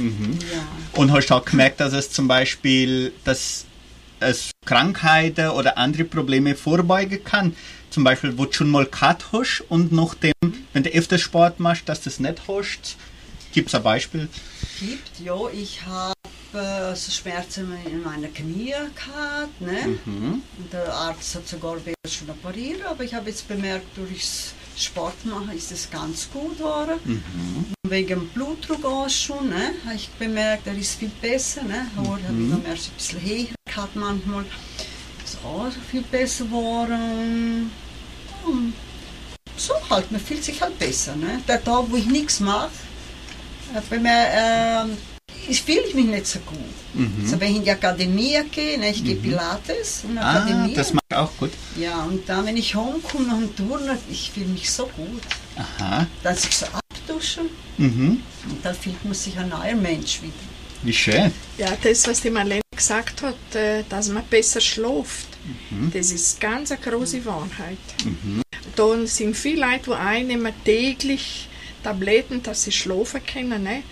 [0.51, 0.67] Ja.
[0.93, 3.65] Und hast du auch gemerkt, dass es zum Beispiel, dass
[4.19, 7.55] es Krankheiten oder andere Probleme vorbeugen kann?
[7.89, 10.33] Zum Beispiel, wo du schon mal gehabt hast und nachdem,
[10.73, 12.97] wenn du öfter Sport machst, dass du es nicht hast.
[13.53, 14.27] Gibt es ein Beispiel?
[14.79, 16.13] gibt, ja, ich habe
[16.53, 19.97] äh, so Schmerzen in meiner Knie gehabt, ne?
[20.05, 25.25] Und der Arzt hat sogar wieder schon operiert, aber ich habe jetzt bemerkt, durch Sport
[25.25, 26.99] machen ist es ganz gut geworden.
[27.05, 29.73] Und Wegen Blutdruck auch schon, ne?
[29.85, 31.87] Habe ich bemerkt, er ist viel besser, ne?
[31.97, 34.45] Aber habe ich noch mehr ein bisschen höher gehabt manchmal.
[35.25, 37.71] Ist auch viel besser geworden.
[38.45, 38.73] Und
[39.57, 41.41] so halt, man fühlt sich halt besser, ne?
[41.47, 42.69] Der Tag, wo ich nichts mache,
[43.75, 44.97] äh, bei mir ähm,
[45.49, 46.57] ich fühle ich mich nicht so gut.
[47.23, 50.73] Also wenn ich in die Akademie gehe, ne, ich gehe Pilates in der Ah, Akademie.
[51.17, 51.51] Auch gut.
[51.79, 55.21] ja, und dann, wenn ich heimkomme nach dem Turnen, ich fühle mich so gut.
[55.55, 56.05] Aha.
[56.23, 58.21] Dann sich so abduschen Mhm.
[58.49, 60.33] und dann fühlt man sich ein neuer Mensch wieder.
[60.83, 61.31] Wie schön.
[61.57, 65.27] Ja, das, was die Marlene gesagt hat, äh, dass man besser schläft,
[65.71, 65.91] Mhm.
[65.93, 67.77] das ist ganz eine große Wahrheit.
[68.75, 71.47] Da sind viele Leute, die einnehmen täglich
[71.83, 73.63] Tabletten, dass sie schlafen können.
[73.63, 73.83] Ne?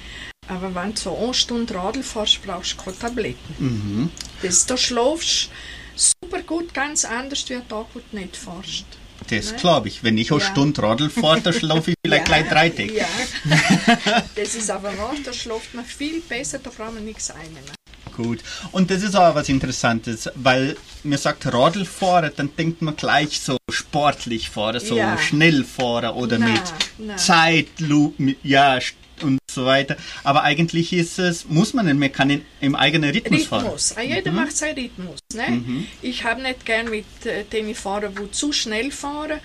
[0.48, 3.56] Aber wenn du so eine Stunde Radl fährst, brauchst du keine Tabletten.
[3.58, 4.10] Mhm.
[4.44, 5.50] Das, da schläfst du
[5.96, 8.86] super gut, ganz anders wie ein Tag, wo du nicht fährst.
[9.30, 9.58] Das Ne?
[9.58, 10.04] glaube ich.
[10.04, 10.46] Wenn ich eine Ja.
[10.48, 12.94] Stunde Radl fahre, dann schlafe ich vielleicht gleich drei Tage.
[12.94, 13.08] Ja,
[14.36, 17.72] das ist aber wahr, da schläft man viel besser, da braucht man nichts einnehmen.
[18.16, 18.40] Gut.
[18.72, 23.58] Und das ist auch was Interessantes, weil mir sagt Radlfahrer, dann denkt man gleich so
[23.70, 25.18] sportlich fahren, so Ja.
[25.18, 27.20] schnell fahren oder Na, mit.
[27.20, 28.80] Zeitlupe, ja,
[29.22, 29.96] und so weiter.
[30.24, 33.64] Aber eigentlich ist es, muss man nicht, man kann in, im eigenen Rhythmus, fahren.
[33.64, 33.94] Rhythmus.
[33.98, 35.20] Ah, Jeder macht seinen Rhythmus.
[35.34, 35.86] Ne?
[36.02, 39.40] Ich habe nicht gern mit äh, denen fahren, die zu schnell fahren.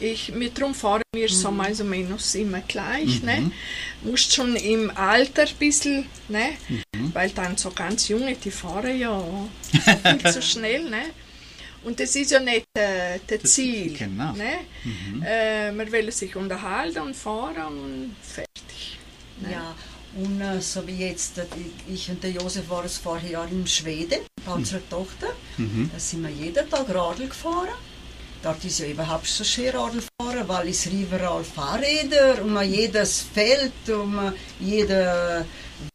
[0.00, 3.22] Ich, mit darum fahren wir so mal so menos immer gleich.
[3.22, 3.50] Ne?
[4.02, 6.50] Musst schon im Alter ein bisschen, ne?
[7.12, 9.48] weil dann so ganz junge, die fahren ja so
[10.20, 10.88] viel zu schnell.
[10.88, 11.02] Ne?
[11.84, 13.96] Und das ist ja nicht äh, das Ziel.
[13.96, 14.32] genau.
[14.32, 14.58] Ne?
[15.24, 18.16] Äh, wir wollen sich unterhalten und fahren und.
[19.40, 19.52] Ne?
[19.52, 19.74] Ja,
[20.16, 21.46] und äh, so wie jetzt, äh,
[21.88, 25.28] ich und der Josef waren es vorher Jahr in Schweden bei unserer Tochter.
[25.92, 27.68] Da sind wir jeden Tag Radl gefahren.
[28.42, 33.88] Dort ist ja überhaupt so schön Radl fahren, weil es überall Fahrräder und jedes Feld
[33.88, 35.44] und man jeder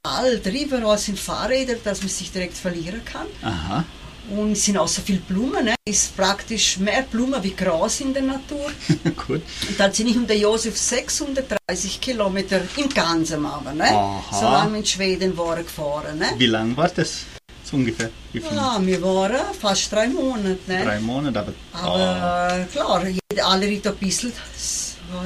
[0.03, 3.27] Wald, überall sind Fahrräder, dass man sich direkt verlieren kann.
[3.41, 3.86] Aha.
[4.29, 5.75] Und es sind auch so viele Blumen, ne?
[5.86, 8.71] es ist praktisch mehr Blumen wie Gras in der Natur.
[9.27, 9.41] Gut.
[9.67, 13.83] Und dann sind ich und der Josef 630 Kilometer im Ganzen aber, ne?
[13.91, 14.23] Aha.
[14.31, 16.27] So lange wir in Schweden waren gefahren, ne?
[16.38, 17.23] Wie lang war das?
[17.65, 18.09] So ungefähr?
[18.31, 18.55] Wie viel?
[18.55, 20.83] Ja, wir waren fast drei Monate, ne?
[20.86, 21.53] Drei Monate, aber.
[21.73, 23.03] Aber äh, klar,
[23.45, 24.31] alle Ritter ein bisschen,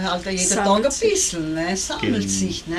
[0.04, 1.10] halt jeder Sammelt Tag ein sich.
[1.12, 1.78] bisschen, ne?
[1.78, 2.28] sammelt Genau.
[2.28, 2.68] sich.
[2.68, 2.78] Ne?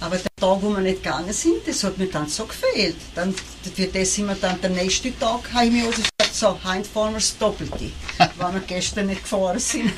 [0.00, 2.96] Aber der Tag, wo wir nicht gegangen sind, das hat mir dann so gefehlt.
[3.14, 6.58] Dann, für das sind wir dann, der nächste Tag, habe ich mir also gesagt, so,
[6.64, 7.90] heute fahren wir das Doppelte,
[8.38, 9.92] weil wir gestern nicht gefahren sind.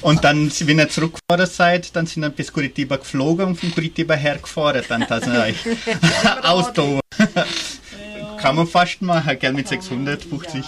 [0.00, 4.14] Und dann, wenn ihr zurückgefahren seid, dann sind wir bis Curitiba geflogen und von Curitiba
[4.14, 4.82] hergefahren.
[4.88, 5.56] Dann das euch
[6.42, 7.00] ausdauern.
[8.38, 9.52] kann man fast machen, gell?
[9.52, 10.64] Mit 650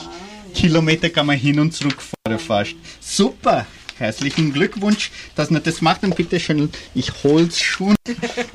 [0.55, 2.75] Kilometer kann man hin und zurück fahren fast.
[3.01, 3.67] Super!
[4.01, 6.03] Herzlichen Glückwunsch, dass man das macht.
[6.05, 7.95] Und bitte schön, ich hol's schon.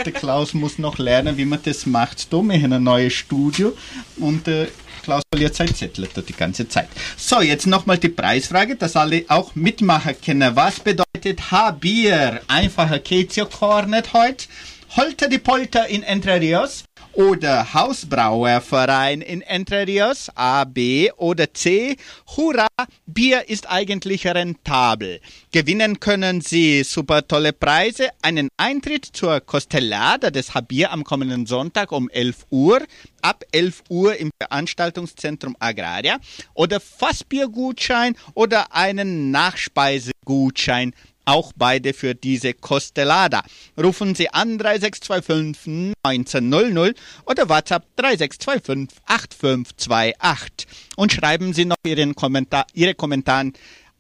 [0.04, 2.34] Der Klaus muss noch lernen, wie man das macht.
[2.34, 3.78] Da, wir haben ein neues Studio
[4.18, 4.66] und äh,
[5.04, 6.88] Klaus verliert sein Zettel da die ganze Zeit.
[7.16, 10.56] So, jetzt nochmal die Preisfrage, dass alle auch mitmachen können.
[10.56, 12.42] Was bedeutet H-Bier?
[12.48, 14.46] Einfacher geht's ja gar heute.
[14.96, 21.96] Holter die Polter in Entre Rios oder Hausbrauerverein in Entre Rios, A, B oder C.
[22.36, 22.68] Hurra,
[23.06, 25.22] Bier ist eigentlich rentabel.
[25.52, 31.94] Gewinnen können Sie super tolle Preise, einen Eintritt zur Costellada des Habier am kommenden Sonntag
[31.94, 32.82] um 11 Uhr,
[33.22, 36.20] ab 11 Uhr im Veranstaltungszentrum Agraria
[36.54, 40.94] oder Fassbiergutschein oder einen Nachspeisegutschein
[41.26, 43.44] auch beide für diese Costellada.
[43.78, 52.66] Rufen Sie an 3625 1900 oder WhatsApp 3625 8528 und schreiben Sie noch Ihren Kommentar,
[52.74, 53.52] Ihre Kommentare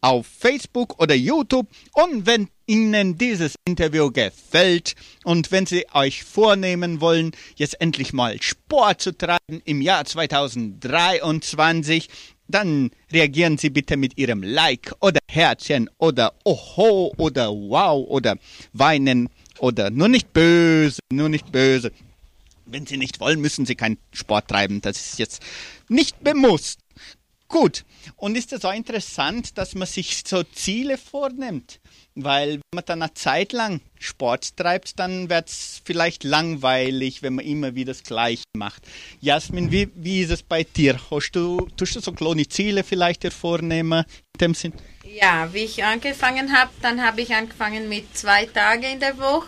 [0.02, 7.02] auf Facebook oder YouTube und wenn Ihnen dieses Interview gefällt und wenn Sie euch vornehmen
[7.02, 12.10] wollen, jetzt endlich mal Sport zu treiben im Jahr 2023,
[12.48, 18.36] dann reagieren Sie bitte mit Ihrem Like oder Herzchen oder Oho oder Wow oder
[18.74, 19.30] Weinen
[19.60, 21.92] oder nur nicht böse, nur nicht böse.
[22.66, 24.82] Wenn Sie nicht wollen, müssen Sie keinen Sport treiben.
[24.82, 25.42] Das ist jetzt
[25.88, 26.80] nicht bemusst.
[27.56, 27.86] Gut.
[28.18, 31.80] Und ist es so interessant, dass man sich so Ziele vornimmt?
[32.14, 37.36] Weil wenn man dann eine Zeit lang Sport treibt, dann wird es vielleicht langweilig, wenn
[37.36, 38.84] man immer wieder das Gleiche macht.
[39.22, 41.00] Jasmin, wie, wie ist es bei dir?
[41.10, 44.74] Hast du, tust du so kleine Ziele vielleicht dir vornehmen in dem Sinn?
[45.06, 49.48] Ja, wie ich angefangen habe, dann habe ich angefangen mit zwei Tagen in der Woche.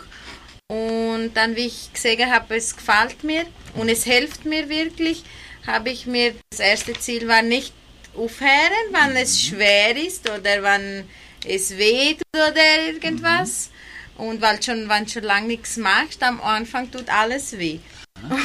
[0.68, 3.44] Und dann, wie ich gesehen habe, es gefällt mir
[3.74, 5.24] und es hilft mir wirklich,
[5.66, 7.74] habe ich mir, das erste Ziel war nicht
[8.18, 11.04] aufhören, wenn es schwer ist oder wenn
[11.46, 13.70] es weht oder irgendwas.
[14.16, 17.78] Und weil schon, wenn du schon lange nichts machst, am Anfang tut alles weh.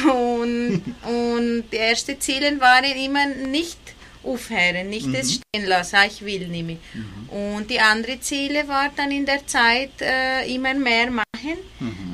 [0.04, 3.78] Und, und die ersten Ziele waren immer nicht
[4.22, 6.76] aufhören, nicht das stehen lassen, ah, ich will nicht mehr.
[7.28, 11.58] Und die anderen Ziele waren dann in der Zeit äh, immer mehr machen,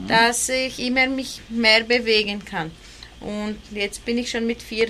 [0.09, 2.71] dass ich immer mich mehr bewegen kann.
[3.21, 4.89] Und jetzt bin ich schon mit vier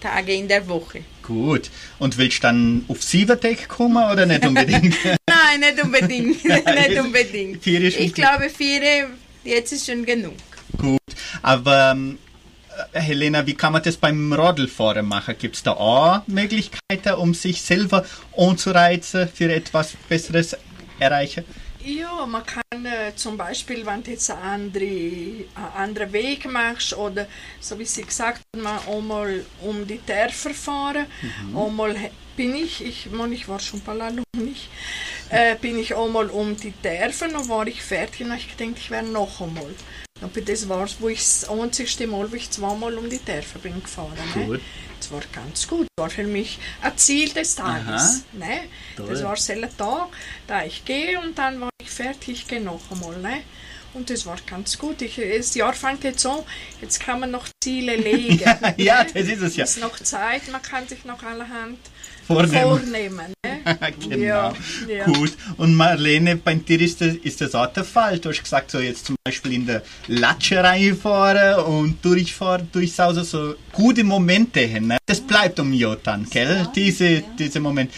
[0.00, 1.02] Tagen in der Woche.
[1.26, 1.70] Gut.
[1.98, 4.94] Und willst du dann auf Sieverdeck kommen oder nicht unbedingt?
[5.04, 6.44] Nein, nicht unbedingt.
[6.44, 7.62] nicht unbedingt.
[7.62, 9.08] Vier ist ich glaube, vier,
[9.42, 10.34] jetzt ist schon genug.
[10.76, 11.00] Gut.
[11.40, 12.18] Aber ähm,
[12.92, 15.34] äh, Helena, wie kann man das beim Rodelfahren machen?
[15.38, 18.04] Gibt es da auch Möglichkeiten, um sich selber
[18.36, 20.56] anzureizen für etwas Besseres
[20.98, 21.44] erreichen?
[21.84, 26.96] Ja, man kann äh, zum Beispiel, wenn du jetzt einen andere, einen anderen Weg machst
[26.96, 27.26] oder,
[27.60, 31.06] so wie sie gesagt hat, man einmal um die Dörfer fahren.
[31.54, 34.68] Einmal he- bin ich, ich, man, ich war schon ein paar Jahre noch nicht,
[35.28, 38.90] äh, bin ich einmal um die Dörfer, dann war ich fertig und ich denke, ich
[38.90, 39.74] wäre noch einmal.
[40.22, 43.58] Aber das war es, wo ich das einzigste Mal, wo ich zweimal um die Dörfer
[43.58, 44.12] bin gefahren.
[44.34, 44.60] Ne?
[45.04, 45.86] Das war ganz gut.
[45.96, 48.24] Das war für mich ein Ziel des Tages.
[48.32, 48.62] Ne?
[48.96, 50.08] Das war selber Tag,
[50.46, 53.18] da ich gehe und dann war ich fertig, noch einmal.
[53.18, 53.42] Ne?
[53.92, 55.02] Und das war ganz gut.
[55.02, 56.38] Ich, das Jahr fängt jetzt an,
[56.80, 58.40] jetzt kann man noch Ziele legen.
[58.78, 59.10] Ja, ne?
[59.12, 59.64] das ist es ja.
[59.64, 61.78] Es ist noch Zeit, man kann sich noch allerhand
[62.26, 62.78] Vornehmen.
[62.78, 63.34] vornehmen.
[63.44, 63.54] Ne?
[64.00, 64.16] genau.
[64.16, 64.52] Ja,
[64.88, 65.04] ja.
[65.04, 65.32] Gut.
[65.56, 68.18] Und Marlene, bei dir ist das, ist das auch der Fall.
[68.18, 73.54] Du hast gesagt, so jetzt zum Beispiel in der Latscherei fahren und durchfahren, durchsausen, so
[73.72, 74.88] gute Momente hin.
[74.88, 74.98] Ne?
[75.06, 76.68] Das bleibt um ja dann, gell?
[76.74, 77.94] Diese, diese Momente.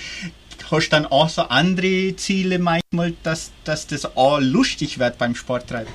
[0.71, 5.37] Hast du dann auch so andere Ziele manchmal, dass, dass das auch lustig wird beim
[5.37, 5.93] Sporttreiben?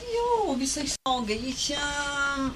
[0.00, 1.26] Ja, wie soll ich sagen?
[1.46, 2.50] Ich, ähm,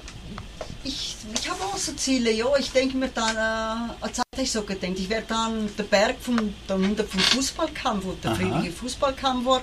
[0.85, 2.31] ich, ich habe auch so Ziele.
[2.31, 5.83] Ja, ich denke mir dann, äh, als hatte ich so gedacht, ich werde dann der
[5.83, 8.37] Berg vom, dann unter vom Fußballkampf, wo der Aha.
[8.37, 9.61] friedliche Fußballkampf war.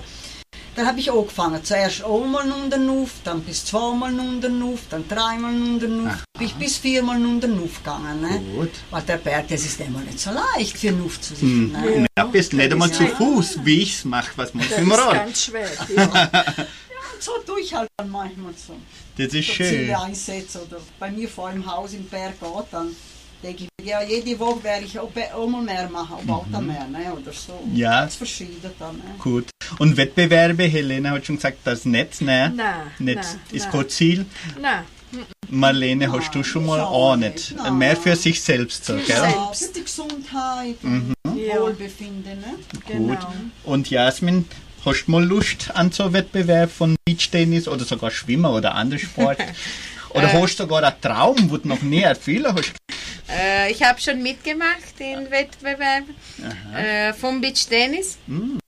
[0.75, 1.63] Dann habe ich angefangen.
[1.63, 6.03] Zuerst einmal unter den Nuff, dann bis zweimal unter den Nuff, dann dreimal unter den
[6.03, 8.21] Nuff, bin ich bis viermal unter den Nuff gegangen.
[8.21, 8.39] Ne?
[8.55, 8.71] Gut.
[8.89, 11.43] Weil der Berg, das ist immer nicht so leicht für Nuff zu sich.
[11.43, 12.07] Ne?
[12.17, 13.09] Ja, bist nicht einmal zu Ja.
[13.09, 15.13] Fuß, wie ich es mache, was man Das im ist Rad.
[15.13, 15.69] ganz schwer.
[15.95, 16.31] Ja.
[17.23, 18.75] So tue ich halt dann manchmal so.
[19.17, 19.67] Das ist so schön.
[19.67, 19.97] Ziele
[20.57, 22.93] oder bei mir vor im Haus im Berg geht, dann
[23.41, 27.13] denke ich, ja, jede Woche werde ich auch mal mehr machen, auch bald mehr, ne,
[27.13, 27.63] oder so.
[27.73, 28.01] Ja.
[28.01, 29.03] Ganz verschieden dann, ne.
[29.19, 29.45] Gut.
[29.79, 32.51] Und Wettbewerbe, Helena hat schon gesagt, das nicht, ne?
[32.53, 33.71] Nein, Nicht, nein, ist nein.
[33.71, 34.25] kein Ziel.
[34.59, 34.83] Nein,
[35.49, 37.51] Marlene, hast du schon mal auch nicht.
[37.51, 37.55] nicht.
[37.55, 37.77] Nein.
[37.77, 39.05] Mehr für sich selbst, so, gell?
[39.07, 41.61] Ja, für die Gesundheit, und Ja.
[41.61, 42.55] Wohlbefinden, ne.
[42.71, 42.85] Gut.
[42.87, 43.33] genau.
[43.63, 44.45] Und Jasmin,
[44.85, 49.39] hast du mal Lust an so Wettbewerb von Beachtennis oder sogar Schwimmer oder anderen Sport?
[50.09, 50.41] Oder Äh.
[50.41, 52.71] hast du sogar einen Traum, wo du noch nie erfüllen hast?
[53.27, 56.13] Äh, ich habe schon mitgemacht in Wettbewerben
[56.77, 58.19] äh, vom Beachtennis.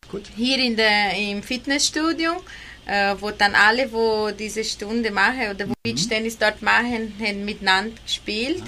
[0.10, 0.24] gut.
[0.36, 2.44] Hier in der, im Fitnessstudio,
[2.88, 7.96] äh, wo dann alle, wo diese Stunde machen oder wo Beachtennis dort machen, haben miteinander
[8.04, 8.64] gespielt.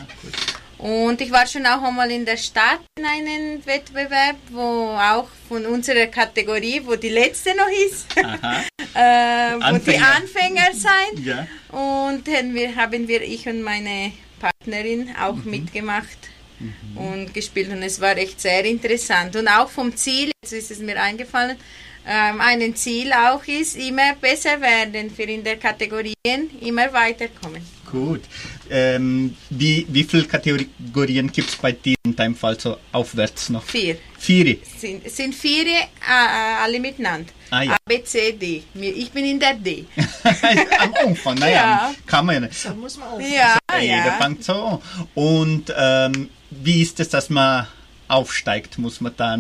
[0.78, 5.66] Und ich war schon auch einmal in der Stadt in einem Wettbewerb, wo auch von
[5.66, 8.06] unserer Kategorie, wo die letzte noch ist,
[8.94, 10.74] äh, wo die Anfänger.
[10.74, 11.24] Sein.
[11.24, 11.48] Ja.
[11.70, 15.50] Und wir, haben wir, ich und meine Partnerin, auch Mhm.
[15.50, 16.18] mitgemacht
[16.96, 17.70] und gespielt.
[17.72, 19.36] Und es war echt sehr interessant.
[19.36, 21.58] Und auch vom Ziel, jetzt ist es mir eingefallen,
[22.08, 27.66] ähm, ein Ziel auch ist, immer besser werden für in der Kategorien, immer weiterkommen.
[27.92, 28.22] Gut.
[28.70, 33.64] Ähm, wie, wie viele Kategorien gibt es bei dir in deinem Fall so aufwärts noch?
[33.64, 33.98] Vier.
[34.20, 34.58] Vier.
[34.78, 37.30] Sind, sind vier äh, äh, alle miteinander.
[37.50, 37.74] Ah, ja.
[37.74, 38.64] A, B, C, D.
[38.74, 39.86] Mir- Ich bin in der D.
[40.80, 41.94] Am Anfang, naja, Ja.
[42.06, 42.66] kann man ja nicht.
[42.66, 43.20] Da muss man auch.
[43.22, 44.18] Ja, Jeder ja.
[44.20, 44.82] fängt so an.
[45.16, 47.68] Und ähm, wie ist es, dass man
[48.10, 48.78] aufsteigt?
[48.78, 49.40] Muss man dann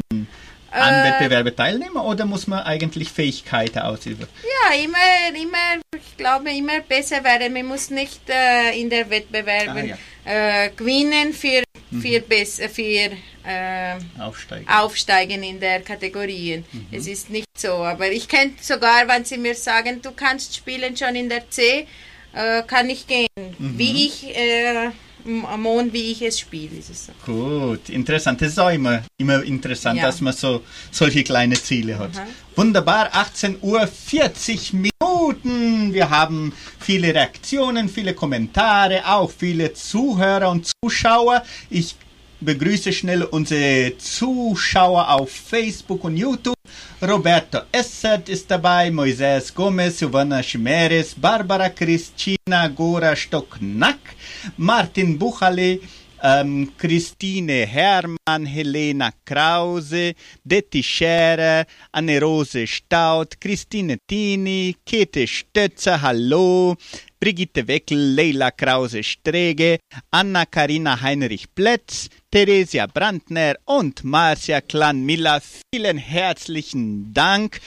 [0.77, 1.09] an Äh.
[1.11, 4.27] Wettbewerbe teilnehmen oder muss man eigentlich Fähigkeiten ausüben?
[4.43, 7.53] Ja, immer, immer, ich glaube, immer besser werden.
[7.53, 9.93] Man muss nicht äh, in der Wettbewerben
[10.25, 11.63] äh, gewinnen für,
[12.01, 13.11] für, bess- äh, für
[13.49, 14.67] äh, Aufsteigen.
[14.67, 16.65] Aufsteigen in der Kategorien.
[16.91, 17.69] Es ist nicht so.
[17.75, 21.87] Aber ich könnte sogar, wenn Sie mir sagen, du kannst spielen schon in der C,
[22.33, 23.27] äh, kann ich gehen.
[23.57, 24.89] Wie ich, äh,
[25.27, 26.77] Mond, wie ich es spiele.
[26.77, 27.11] Ist es so.
[27.25, 28.41] Gut, interessant.
[28.41, 30.05] Das ist auch immer, immer interessant, Ja.
[30.07, 32.11] dass man so solche kleine Ziele hat.
[32.55, 35.93] Wunderbar, 18 Uhr 40 Minuten.
[35.93, 41.43] Wir haben viele Reaktionen, viele Kommentare, auch viele Zuhörer und Zuschauer.
[41.69, 41.95] Ich
[42.39, 46.55] begrüße schnell unsere Zuschauer auf Facebook und YouTube.
[47.01, 53.99] Roberto Essert ist dabei, Moises Gomez, Silvana Chimeres, Barbara Cristina Gora Stocknack,
[54.57, 55.79] Martin Buchale,
[56.23, 60.13] ähm, Christine Hermann, Helena Krause,
[60.43, 66.75] Detti Scherer, Anne-Rose Staud, Christine Tini, Käthe Stötzer, hallo,
[67.19, 69.79] Brigitte Weckel, Leila Krause-Strege,
[70.11, 75.41] Anna-Karina Heinrich-Plätz, Theresia Brandner und Marcia Klan-Miller.
[75.73, 77.59] Vielen herzlichen Dank.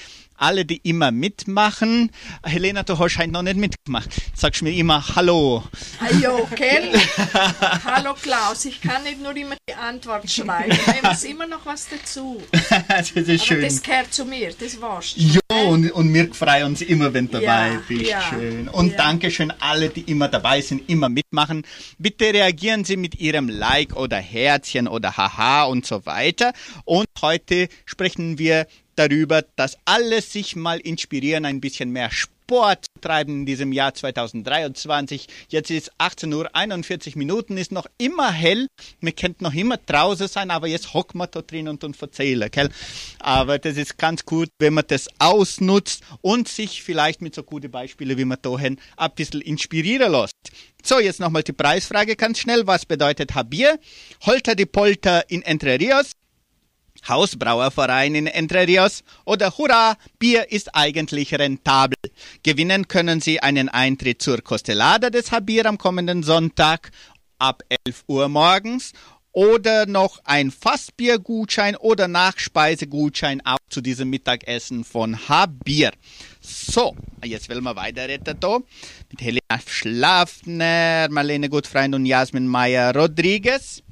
[0.43, 2.11] Alle, die immer mitmachen.
[2.43, 4.09] Helena, du hast heute noch nicht mitgemacht.
[4.35, 5.63] Sagst mir immer Hallo.
[6.01, 6.93] Hallo, gell?
[7.85, 10.73] Hallo Klaus, ich kann nicht nur immer die Antwort schreiben.
[10.97, 12.41] Ich muss immer noch was dazu.
[12.89, 13.61] das ist Aber schön.
[13.61, 15.13] das gehört zu mir, das war's.
[15.17, 18.11] Ja, und, und wir freuen uns immer, wenn du dabei Ja, bist.
[18.11, 18.69] ja, Schön.
[18.69, 18.97] Und ja.
[18.97, 21.67] danke schön alle, die immer dabei sind, immer mitmachen.
[21.99, 26.55] Bitte reagieren Sie mit Ihrem Like oder Herzchen oder Haha und so weiter.
[26.87, 28.67] Und heute sprechen wir
[28.97, 33.95] darüber, dass alle sich mal inspirieren, ein bisschen mehr Sport zu treiben in diesem Jahr
[33.95, 35.29] 2023.
[35.49, 38.67] Jetzt ist 18.41 Uhr Minuten, ist noch immer hell.
[39.01, 42.51] Wir könnten noch immer draußen sein, aber jetzt hocken wir da drin und, und erzählen,
[42.51, 42.71] gell?
[43.21, 47.71] Aber das ist ganz gut, wenn man das ausnutzt und sich vielleicht mit so guten
[47.71, 48.79] Beispielen, wie wir da ein
[49.15, 50.35] bisschen inspirieren lässt.
[50.83, 52.67] So, jetzt nochmal die Preisfrage ganz schnell.
[52.67, 53.79] Was bedeutet Habier?
[54.23, 56.13] Holter die Polter in Entre Rios?
[57.09, 61.97] Hausbrauerverein in Entre Rios oder Hurra, Bier ist eigentlich rentabel.
[62.43, 66.91] Gewinnen können Sie einen Eintritt zur Costelada des Habir am kommenden Sonntag
[67.39, 68.93] ab 11 Uhr morgens
[69.33, 75.93] oder noch ein Fassbiergutschein oder Nachspeisegutschein auch zu diesem Mittagessen von Habir.
[76.41, 78.59] So, jetzt will wir weiterreden da
[79.09, 83.83] mit Helena Schlafner, Marlene Gutfreund und Jasmin Meyer Rodriguez.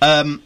[0.00, 0.40] Ähm,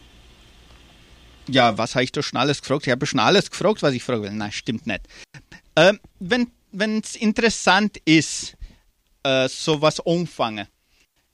[1.53, 2.87] ja, was habe ich da schon alles gefragt?
[2.87, 4.31] Ich habe schon alles gefragt, was ich fragen will.
[4.33, 5.03] Nein, stimmt nicht.
[5.77, 8.57] Ähm, wenn es interessant ist,
[9.23, 10.67] äh, sowas anfangen,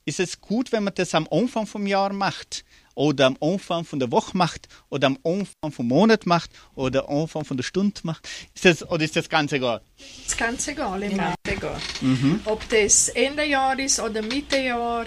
[0.05, 2.63] ist es gut, wenn man das am Anfang vom Jahr macht
[2.95, 7.21] oder am Anfang von der Woche macht oder am Anfang vom Monat macht oder am
[7.21, 8.27] Anfang von der Stunde macht.
[8.55, 9.81] Ist das, oder ist das ganz egal?
[9.97, 11.33] Das ist ganz egal im Ja.
[11.45, 12.01] Endeffekt.
[12.01, 12.41] Mhm.
[12.45, 15.05] Ob das Ende Jahr ist oder Mitte Jahr,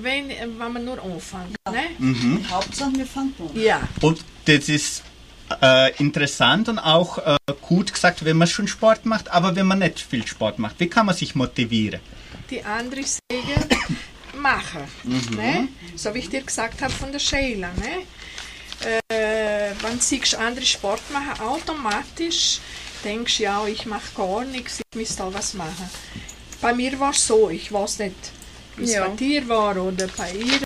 [0.00, 1.54] wenn, wenn man nur anfängt.
[1.70, 1.82] Ne?
[1.98, 2.50] Mhm.
[2.50, 3.60] Hauptsache, wir fangen an.
[3.60, 5.02] Ja, Und das ist
[5.62, 9.80] äh, interessant und auch äh, gut gesagt, wenn man schon Sport macht, aber wenn man
[9.80, 12.00] nicht viel Sport macht, wie kann man sich motivieren?
[12.50, 13.68] die andere sagen,
[14.40, 14.84] machen.
[15.36, 15.68] Ne?
[15.96, 17.68] So wie ich dir gesagt habe von der Sheila.
[17.74, 18.98] Ne?
[19.10, 22.60] Äh, wenn siehst andere Sport machen, automatisch
[23.04, 25.90] denkst du, ja, ich mache gar nichts, ich muss da was machen.
[26.60, 28.14] Bei mir war es so, ich weiß nicht,
[28.76, 29.08] wie es Ja.
[29.08, 30.60] bei dir war oder bei ihr.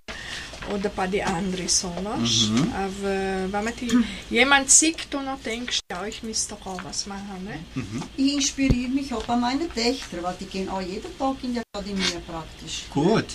[0.71, 2.51] Oder bei den anderen so, weißt?
[2.51, 2.73] Mhm.
[2.73, 3.91] Aber wenn man die,
[4.31, 7.59] jemand sieht und dann denkst, ja, ich müsste doch auch was machen, ne?
[7.75, 8.03] Mhm.
[8.17, 11.61] Ich inspiriere mich auch bei meinen Töchtern, weil die gehen auch jeden Tag in die
[11.75, 12.85] Akademie praktisch.
[12.91, 13.27] Gut.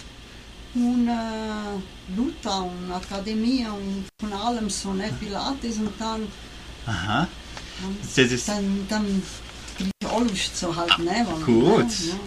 [0.74, 5.12] Und äh, Luther und Akademie und von allem so, ne?
[5.20, 6.28] Pilates und dann,
[6.86, 7.28] Aha.
[7.82, 9.24] dann, Das ist, dann, dann
[9.76, 11.26] kriege ich auch Lust so halt, ne?
[11.30, 11.92] Weil, Gut.
[12.00, 12.20] Ja, ja.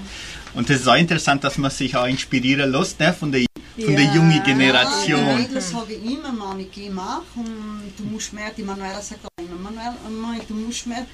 [0.55, 3.47] und das ist auch interessant, dass man sich auch inspirieren lässt ne, von der,
[3.85, 4.15] von der Ja.
[4.15, 5.37] jungen Ja, die Generation.
[5.37, 9.59] Mädels sagen immer, Mami, geh mach und du musst mehr, die Manuela sagt auch immer,
[9.59, 11.07] Manuela, Mami, du musst mehr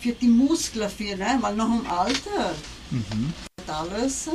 [0.00, 1.38] für die Muskeln, für, ne?
[1.40, 2.54] weil nach dem Alter
[2.90, 3.32] Mhm.
[3.66, 4.30] alles, äh,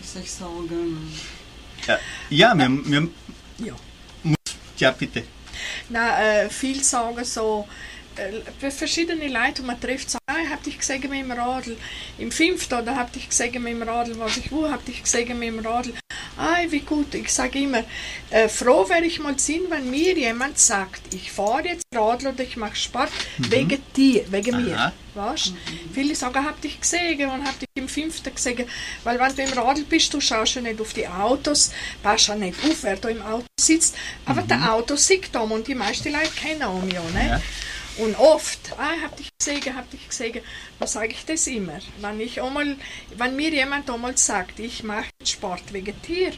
[0.00, 1.12] wie soll ich sagen,
[1.86, 1.98] Ja,
[2.30, 3.08] ja, wir, wir,
[3.58, 3.74] Ja.
[4.78, 5.22] ja bitte.
[5.88, 7.66] Na, äh, viel sagen so,
[8.70, 11.76] verschiedene Leute, und man trifft so, ah, ich hab dich gesehen mit dem Radl
[12.18, 15.38] im fünften oder hab dich gesehen mit dem Radl, was ich wo, hab dich gesehen
[15.38, 15.92] mit dem Radl.
[16.36, 17.14] Ah, wie gut.
[17.14, 17.84] Ich sage immer,
[18.30, 22.42] äh, froh wäre ich mal sein, wenn mir jemand sagt, ich fahre jetzt Radl oder
[22.42, 24.76] ich mache Sport wegen dir, wegen mir.
[24.76, 24.92] Aha.
[25.14, 25.54] Weißt?
[25.92, 28.68] Viele sagen, hab dich gesehen und hab dich im fünften gesehen.
[29.04, 31.70] Weil wenn du im Radl bist, du schaust ja nicht auf die Autos,
[32.02, 33.96] passt ja nicht auf, wer da im Auto sitzt.
[34.24, 37.02] Aber der Auto sieht um und die meisten Leute kennen ihn ja.
[37.12, 37.28] Ne?
[37.28, 37.40] Ja.
[37.96, 40.40] Und oft, ah, ich hab dich gesehen, hab dich gesehen,
[40.78, 41.78] dann sage ich das immer.
[42.00, 42.76] Wenn, ich einmal,
[43.16, 46.32] wenn mir jemand einmal sagt, ich mache Sport wegen dir,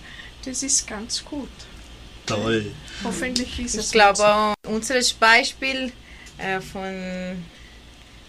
[0.45, 1.49] das ist ganz gut.
[2.27, 2.73] Toll.
[3.05, 4.55] Hoffentlich ist es Ich glaube so.
[4.69, 5.93] unser Beispiel
[6.39, 7.45] äh, von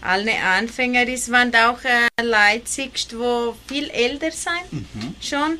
[0.00, 4.86] allen Anfängern ist, wenn du auch äh, siehst, die viel älter sind
[5.20, 5.58] schon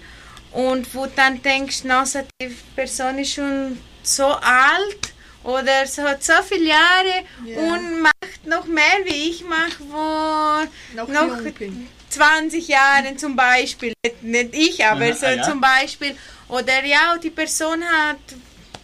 [0.53, 5.13] und wo dann denkst, na, so die Person ist schon so alt
[5.49, 7.59] oder so hat so viele Jahre Ja.
[7.59, 11.89] und macht noch mehr wie ich mache, wo Noch noch jung bin.
[12.11, 13.93] 20 Jahren zum Beispiel,
[14.23, 15.43] nicht, ich, aber Aha, so ah, ja.
[15.43, 16.17] zum Beispiel,
[16.49, 18.19] oder ja, die Person hat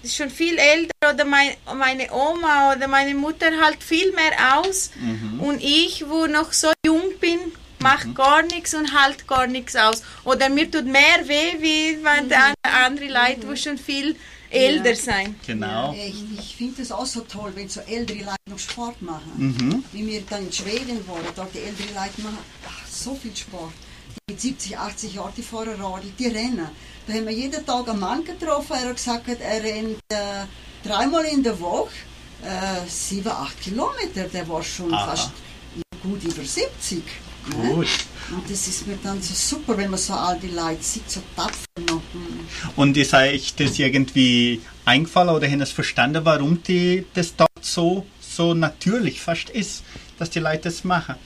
[0.02, 4.90] ist schon viel älter oder mein, meine Oma oder meine Mutter halt viel mehr aus
[5.38, 7.40] und ich, wo noch so jung bin,
[7.78, 10.02] mache gar nichts und halt gar nichts aus.
[10.24, 12.52] Oder mir tut mehr weh, wie wenn der
[12.84, 14.16] andere Leute, wo schon viel
[14.54, 15.42] älter sind.
[15.46, 15.92] Genau.
[15.94, 19.32] Echt, ich finde es auch so toll, wenn so ältere Leute noch Sport machen.
[19.36, 19.84] Mhm.
[19.92, 23.72] Wie wir dann in Schweden waren, dort die ältere Leute machen ach, so viel Sport.
[24.28, 26.68] Die mit 70, 80 Jahren, die fahren Radl, die rennen.
[27.06, 30.44] Da haben wir jeden Tag einen Mann getroffen, er hat gesagt, er rennt äh,
[30.82, 31.90] dreimal in der Woche
[32.42, 34.24] äh, 7, 8 Kilometer.
[34.32, 35.08] Der war schon Aha.
[35.08, 35.30] fast
[36.02, 37.02] gut über 70.
[37.50, 37.86] Gut.
[38.30, 41.64] Und das ist mir dann so super, wenn man so alte Leute sieht, so tapfer
[41.88, 42.00] noch.
[42.12, 42.46] Hm.
[42.76, 48.06] Und ist euch das irgendwie eingefallen oder haben das verstanden, warum die, das dort so,
[48.20, 49.82] so natürlich fast ist,
[50.18, 51.16] dass die Leute das machen?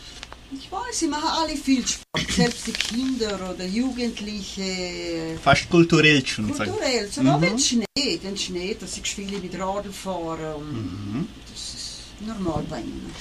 [0.51, 5.39] Ich weiß, sie machen alle viel Sport, selbst die Kinder oder Jugendliche.
[5.43, 6.51] Fast kulturell schon.
[6.51, 10.55] Kulturell, sogar wenn es schneit, wenn es schneit, dass ich viele mit Radl fahren.
[10.55, 13.15] Und Das ist normal bei ihnen.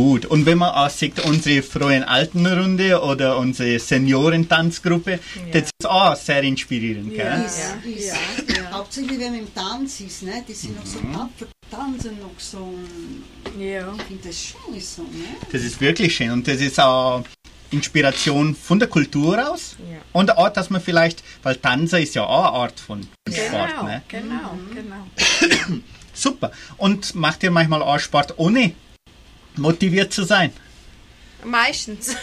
[0.00, 5.18] Gut, und wenn man auch sieht, unsere Freuen Altenrunde oder unsere Seniorentanzgruppe,
[5.52, 7.36] das ist auch sehr inspirierend, Ja.
[7.36, 7.44] gell?
[7.44, 8.06] Ist, ist.
[8.08, 8.14] ja,
[8.62, 8.70] ja.
[8.72, 10.42] Hauptsächlich wenn man im Tanz ist, ne?
[10.48, 12.72] die sind noch so tapfer, tanzen noch so.
[13.58, 13.92] Ja.
[13.98, 15.02] Ich finde das schön so.
[15.02, 15.36] Ne?
[15.52, 17.22] Das ist wirklich schön und das ist auch
[17.70, 19.98] Inspiration von der Kultur aus Ja.
[20.12, 23.82] und auch, dass man vielleicht, weil Tanzen ist ja auch eine Art von Sport, Genau,
[23.82, 24.02] ne?
[24.08, 25.80] genau, genau.
[26.14, 26.52] Super.
[26.78, 28.72] Und macht ihr manchmal auch Sport ohne
[29.60, 30.52] motiviert zu sein?
[31.44, 32.16] Meistens.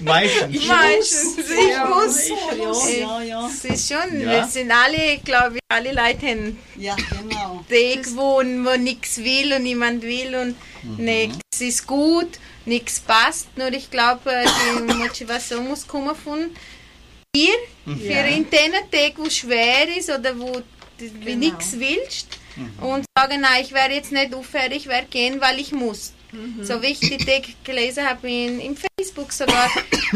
[0.00, 0.66] Meistens.
[0.66, 1.50] Meistens.
[1.50, 2.18] Ich Ja, muss.
[2.18, 3.46] ich- Ja, ja, ja.
[3.48, 4.30] Es ist schon, Ja.
[4.30, 7.64] wir sind alle, glaube ich, alle Leute haben Ja, genau.
[7.68, 13.48] Weg, wo, wo nichts will und niemand will und nichts ist gut, nichts passt.
[13.58, 14.30] Nur ich glaube,
[14.88, 16.50] die Motivation muss kommen von
[17.36, 17.52] dir,
[17.84, 18.24] für Ja.
[18.24, 20.62] in den Tagen, wo schwer ist oder wo du
[21.24, 21.36] Genau.
[21.36, 22.28] nichts willst
[22.80, 26.12] und sagen, nein, ich werde jetzt nicht aufhören, ich werde gehen, weil ich muss.
[26.62, 29.68] So wie ich die Tag gelesen habe in, im Facebook sogar,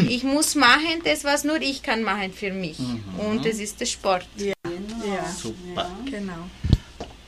[0.08, 2.78] ich muss machen das, was nur ich kann machen für mich.
[3.18, 4.26] Und das ist der Sport.
[4.36, 4.54] Ja,
[5.36, 5.90] Super.
[6.08, 6.48] genau.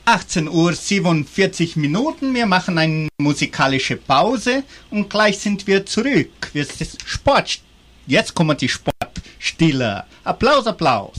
[0.05, 2.33] 18 Uhr 47 Minuten.
[2.33, 6.49] Wir machen eine musikalische Pause und gleich sind wir zurück.
[6.53, 7.59] Wir sind Sport.
[8.05, 10.05] Jetzt kommen die Sportstille.
[10.23, 11.17] Applaus, Applaus.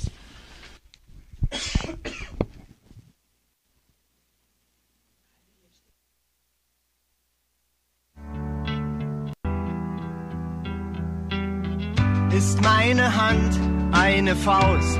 [12.32, 13.58] Ist meine Hand
[13.92, 14.98] eine Faust,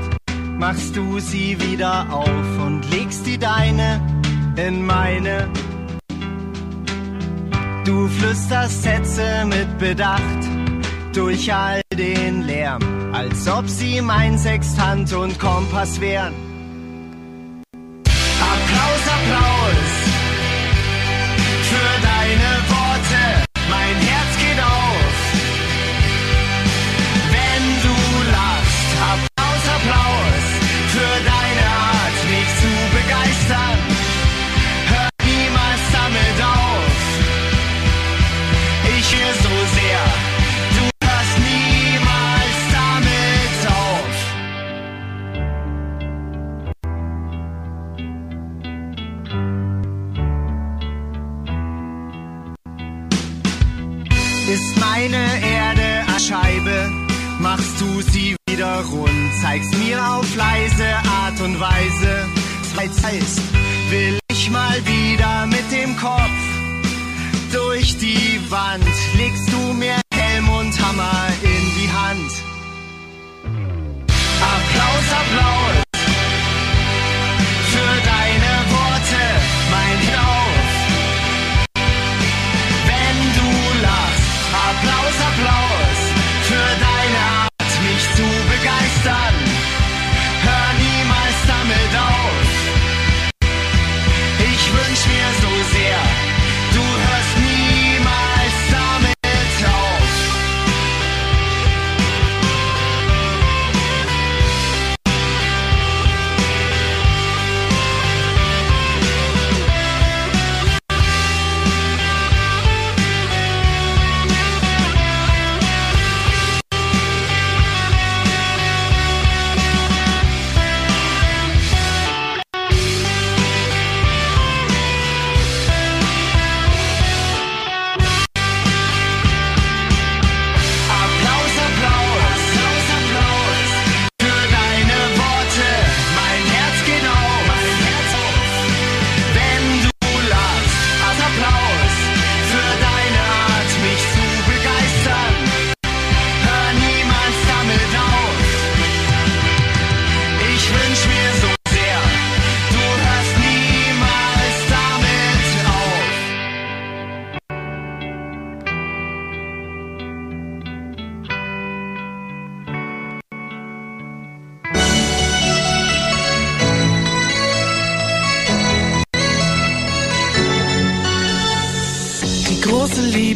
[0.57, 4.01] machst du sie wieder auf und legst die deine
[4.55, 5.47] in meine.
[7.85, 10.43] Du flüsterst Sätze mit Bedacht,
[11.13, 12.81] durch all den Lärm,
[13.13, 16.33] als ob sie mein Sextant und Kompass wären.
[18.41, 19.58] Applaus, Applaus
[54.51, 56.91] Ist meine Erde eine Scheibe,
[57.39, 60.87] machst du sie wieder rund, zeigst mir auf leise
[61.21, 62.27] Art und Weise.
[62.75, 63.41] Zeit heißt,
[63.91, 66.39] will ich mal wieder mit dem Kopf
[67.53, 68.83] durch die Wand,
[69.17, 72.31] legst du mir Helm und Hammer in die Hand.
[74.41, 75.88] Applaus, Applaus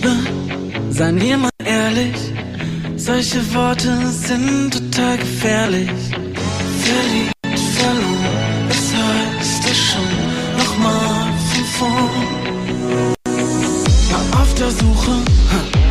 [0.03, 0.15] Liebe,
[0.89, 2.15] seien wir mal ehrlich,
[2.97, 5.89] solche Worte sind total gefährlich.
[6.83, 13.13] Verliebt, verloren, das heißt es schon nochmal von vorn.
[14.11, 15.11] War auf der Suche,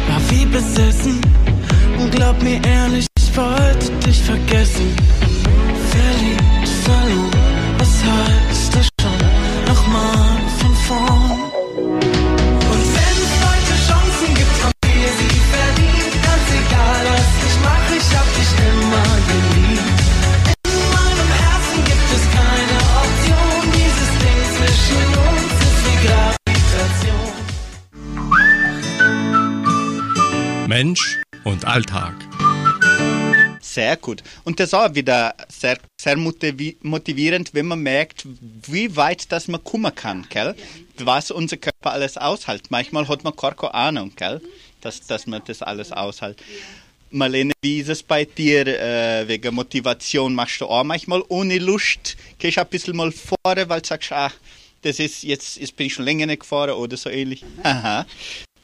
[0.09, 1.21] war wie besessen
[1.99, 3.07] und glaub mir ehrlich,
[30.83, 32.13] Mensch und Alltag.
[33.61, 34.25] Sehr gut.
[34.43, 38.27] Und das ist auch wieder sehr, sehr motivi motivierend, wenn man merkt,
[38.67, 40.57] wie weit das man kommen kann, gell?
[40.99, 42.73] Was unser Körper alles aushält.
[42.73, 44.41] Manchmal hat man keine Ahnung, gell?
[44.81, 46.43] Dass, dass man das alles aushält.
[47.13, 50.35] Marlene, wie ist es bei dir äh, wegen Motivation?
[50.35, 52.17] Machst du auch manchmal ohne Lust?
[52.39, 54.35] Gehst du ein bisschen mal vorne, weil du sagst, ach,
[54.83, 57.45] das ist jetzt, jetzt bin ich schon länger nicht gefahren oder so ähnlich?
[57.63, 58.05] Aha,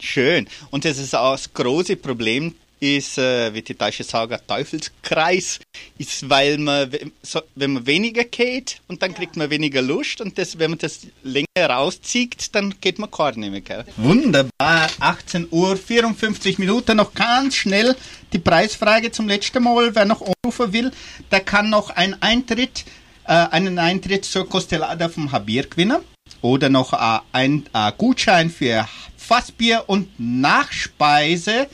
[0.00, 0.48] schön.
[0.70, 5.60] Und das ist auch das große Problem, ist, äh, wie die Deutsche sagen, Teufelskreis,
[5.98, 6.90] ist, weil man,
[7.22, 10.78] so, wenn man weniger geht und dann kriegt man weniger Lust und das, wenn man
[10.78, 13.60] das länger rauszieht, dann geht man gar nicht mehr.
[13.60, 13.84] Gell?
[13.96, 17.96] Wunderbar, 18 Uhr, 54 Minuten, noch ganz schnell
[18.32, 19.94] die Preisfrage zum letzten Mal.
[19.94, 20.92] Wer noch anrufen will,
[21.30, 22.84] der kann noch einen Eintritt,
[23.24, 25.98] äh, einen Eintritt zur Costellada vom Habir gewinnen
[26.42, 28.86] oder noch äh, ein äh, Gutschein für
[29.28, 31.66] Fassbier und Nachspeise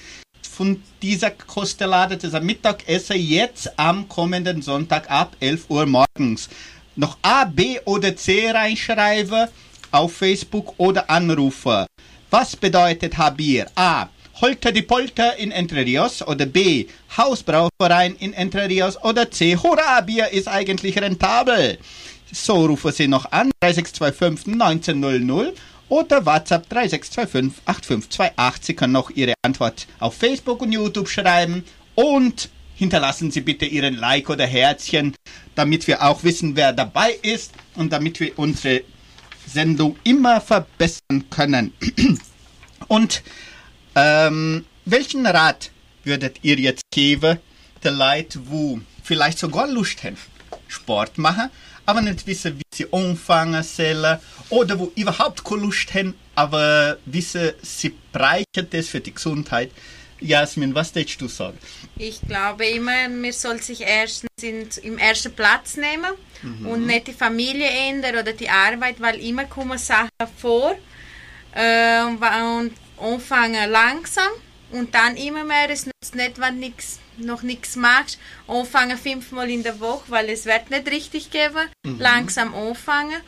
[0.43, 6.49] von dieser Kostellade, dieser Mittagessen jetzt am kommenden Sonntag ab 11 Uhr morgens.
[6.97, 9.47] Noch A, B oder C reinschreiben
[9.93, 11.87] auf Facebook oder anrufen.
[12.29, 13.67] Was bedeutet Habir?
[13.77, 14.09] A.
[14.41, 16.87] Holter die Polter in Entre Rios oder B.
[17.17, 19.57] Hausbrauverein in Entre Rios oder C.
[19.57, 21.79] Hurra, Bier ist eigentlich rentabel.
[22.33, 25.55] So rufen Sie noch an, 3625 1900
[25.89, 28.66] oder WhatsApp 3625 8528.
[28.66, 31.64] Sie können auch Ihre Antwort auf Facebook und YouTube schreiben
[31.95, 35.14] und hinterlassen Sie bitte Ihren Like oder Herzchen,
[35.55, 38.82] damit wir auch wissen, wer dabei ist und damit wir unsere
[39.47, 41.72] Sendung immer verbessern können.
[42.89, 43.22] Und
[43.95, 45.70] ähm, welchen Rat
[46.03, 47.39] würdet ihr jetzt geben,
[47.82, 50.16] der Leute, wo vielleicht sogar Lust haben,
[50.68, 51.51] Sport machen,
[51.87, 54.18] aber nicht wissen, wie sie anfangen sollen,
[54.51, 59.70] oder wo überhaupt keine Lust haben, aber wissen, sie breichen das für die Gesundheit.
[60.20, 61.59] Jasmin, was würdest du sagen?
[61.97, 66.12] Ich glaube immer, man soll sich erstens in, im ersten Platz nehmen
[66.64, 70.76] und nicht die Familie ändern oder die Arbeit, weil immer kommen Sachen vor
[71.53, 74.30] äh, und anfangen langsam
[74.75, 75.70] und dann immer mehr.
[75.70, 78.18] Es nützt nicht, wenn du nix, noch nichts machst.
[78.49, 81.68] Anfangen fünfmal in der Woche, weil es wird nicht richtig geben.
[81.99, 83.20] Langsam anfangen.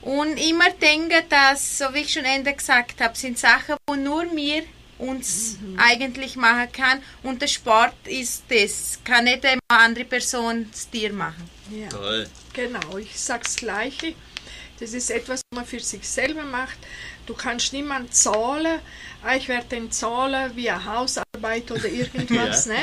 [0.00, 4.24] Und immer denken, dass, so wie ich schon Ende gesagt habe, sind Sachen, wo nur
[4.34, 4.62] wir
[4.98, 7.02] uns eigentlich machen kann.
[7.22, 8.98] Und der Sport ist das.
[9.04, 11.50] Kann nicht eine andere Person das Tier machen.
[11.70, 11.88] Ja.
[11.88, 12.26] Toll.
[12.54, 14.14] Genau, ich sag's Gleiche.
[14.80, 16.78] Das ist etwas, was man für sich selber macht.
[17.26, 18.78] Du kannst niemand zahlen,
[19.24, 22.72] ah, ich werde den zahlen wie eine Hausarbeit oder irgendwas, Ja.
[22.72, 22.78] ne?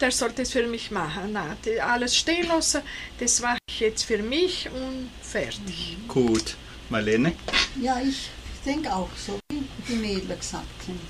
[0.00, 1.30] Der sollte es für mich machen.
[1.32, 2.82] Na, alles stehen lassen,
[3.18, 5.96] das mache ich jetzt für mich und fertig.
[6.08, 6.56] Gut.
[6.90, 7.32] Marlene?
[7.80, 8.30] Ja, ich
[8.64, 11.00] denke auch so, wie die Mädels gesagt haben.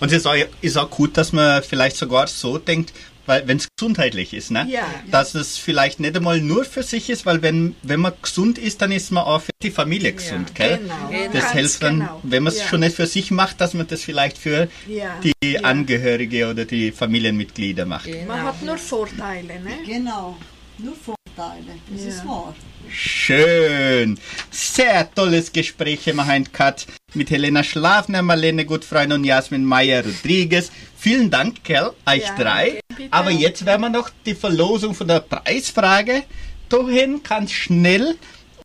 [0.00, 2.92] Und es ist auch, ist auch gut, dass man vielleicht sogar so denkt,
[3.26, 4.66] weil wenn es gesundheitlich ist, ne?
[4.68, 4.86] Ja.
[5.10, 8.82] Dass es vielleicht nicht einmal nur für sich ist, weil wenn, wenn man gesund ist,
[8.82, 10.78] dann ist man auch für die Familie gesund, gell?
[10.78, 11.30] Genau.
[11.32, 12.20] Das Ganz hilft dann, genau.
[12.22, 12.66] wenn man es ja.
[12.66, 15.18] schon nicht für sich macht, dass man das vielleicht für Ja.
[15.22, 15.60] die ja.
[15.62, 18.08] Angehörige oder die Familienmitglieder macht.
[18.26, 19.78] Man hat nur Vorteile, ne?
[19.86, 20.36] Genau,
[20.78, 22.08] nur Vorteile, das Ja.
[22.08, 22.54] ist wahr.
[22.90, 24.18] Schön.
[24.50, 30.70] Sehr tolles Gespräch heute gehabt mit Helena Schlafner, Marlene Gutfreund und Jasmin Meyer-Rodriguez.
[30.96, 32.80] Vielen Dank, Kel, euch Ja, drei.
[32.96, 33.12] bitte.
[33.12, 36.22] Aber jetzt werden wir noch die Verlosung von der Preisfrage
[36.68, 38.16] dahin, ganz schnell.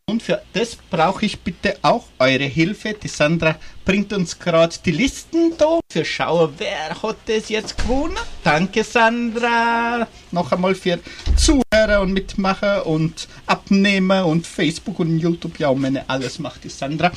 [0.06, 2.94] Und für das brauche ich bitte auch eure Hilfe.
[3.00, 5.78] Die Sandra bringt uns gerade die Listen da.
[5.88, 8.16] Für schauen, wer hat das jetzt gewonnen.
[8.42, 10.08] Danke, Sandra.
[10.32, 10.98] Noch einmal für
[11.36, 15.60] Zuhörer und Mitmacher und Abnehmer und Facebook und YouTube.
[15.60, 17.12] Ja, und meine alles macht die Sandra.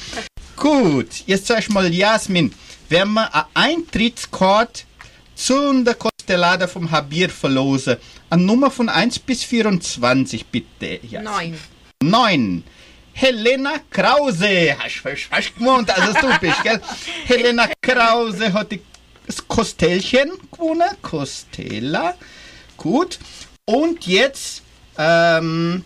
[0.55, 2.53] Gut, jetzt sag ich mal, Jasmin,
[2.89, 4.83] wenn wir ein Eintrittskarte
[5.35, 7.97] zu der Costellada vom Habir verlosen,
[8.29, 10.99] eine Nummer von 1 bis 24, bitte.
[11.03, 11.57] Jasmin.
[12.01, 12.61] Neun.
[12.61, 12.63] 9.
[13.15, 14.75] Helena Krause.
[14.79, 16.81] Hast du gewohnt, als es du bist, gell?
[17.25, 18.81] Helena Krause hat die-
[19.27, 20.89] das Kostellchen gewonnen.
[21.01, 22.15] Costella.
[22.75, 23.19] Gut.
[23.65, 24.63] Und jetzt,
[24.97, 25.83] ähm,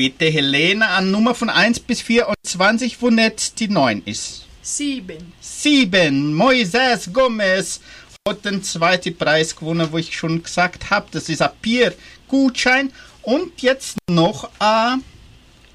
[0.00, 4.46] bitte Helena an Nummer von 1 bis 24, wo nicht die 9 ist.
[4.62, 5.34] Sieben.
[5.42, 6.32] 7.
[6.32, 7.82] Moises Gomez
[8.26, 11.08] hat den zweiten Preis gewonnen, wo ich schon gesagt habe.
[11.10, 12.90] Das ist ein Bier-Gutschein.
[13.20, 15.02] Und jetzt noch eine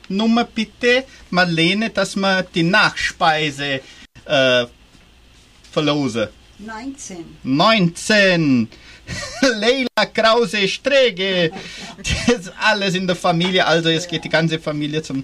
[0.09, 3.81] Nummer bitte, Marlene, dass wir die Nachspeise
[4.25, 4.65] äh,
[5.71, 6.29] verlosen.
[6.57, 7.25] 19.
[7.43, 8.69] 19.
[9.41, 11.51] Leila Krause Strege.
[11.97, 13.65] Das ist alles in der Familie.
[13.65, 15.23] Also jetzt geht die ganze Familie zum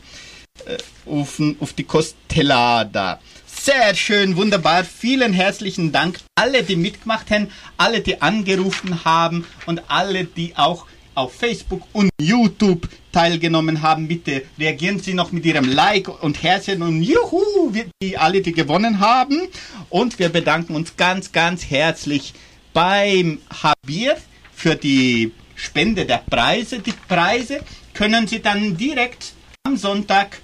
[0.66, 3.20] äh, auf, auf die Costellada.
[3.46, 4.84] Sehr schön, wunderbar.
[4.84, 6.20] Vielen herzlichen Dank.
[6.36, 12.10] Alle, die mitgemacht haben, alle, die angerufen haben und alle, die auch auf Facebook und
[12.20, 14.08] YouTube teilgenommen haben.
[14.08, 17.72] Bitte reagieren Sie noch mit Ihrem Like und Herzchen und Juhu,
[18.02, 19.42] die alle, die gewonnen haben.
[19.90, 22.34] Und wir bedanken uns ganz, ganz herzlich
[22.74, 24.18] beim Habir
[24.54, 26.80] für die Spende der Preise.
[26.80, 27.62] Die Preise
[27.94, 30.40] können Sie dann direkt am Sonntag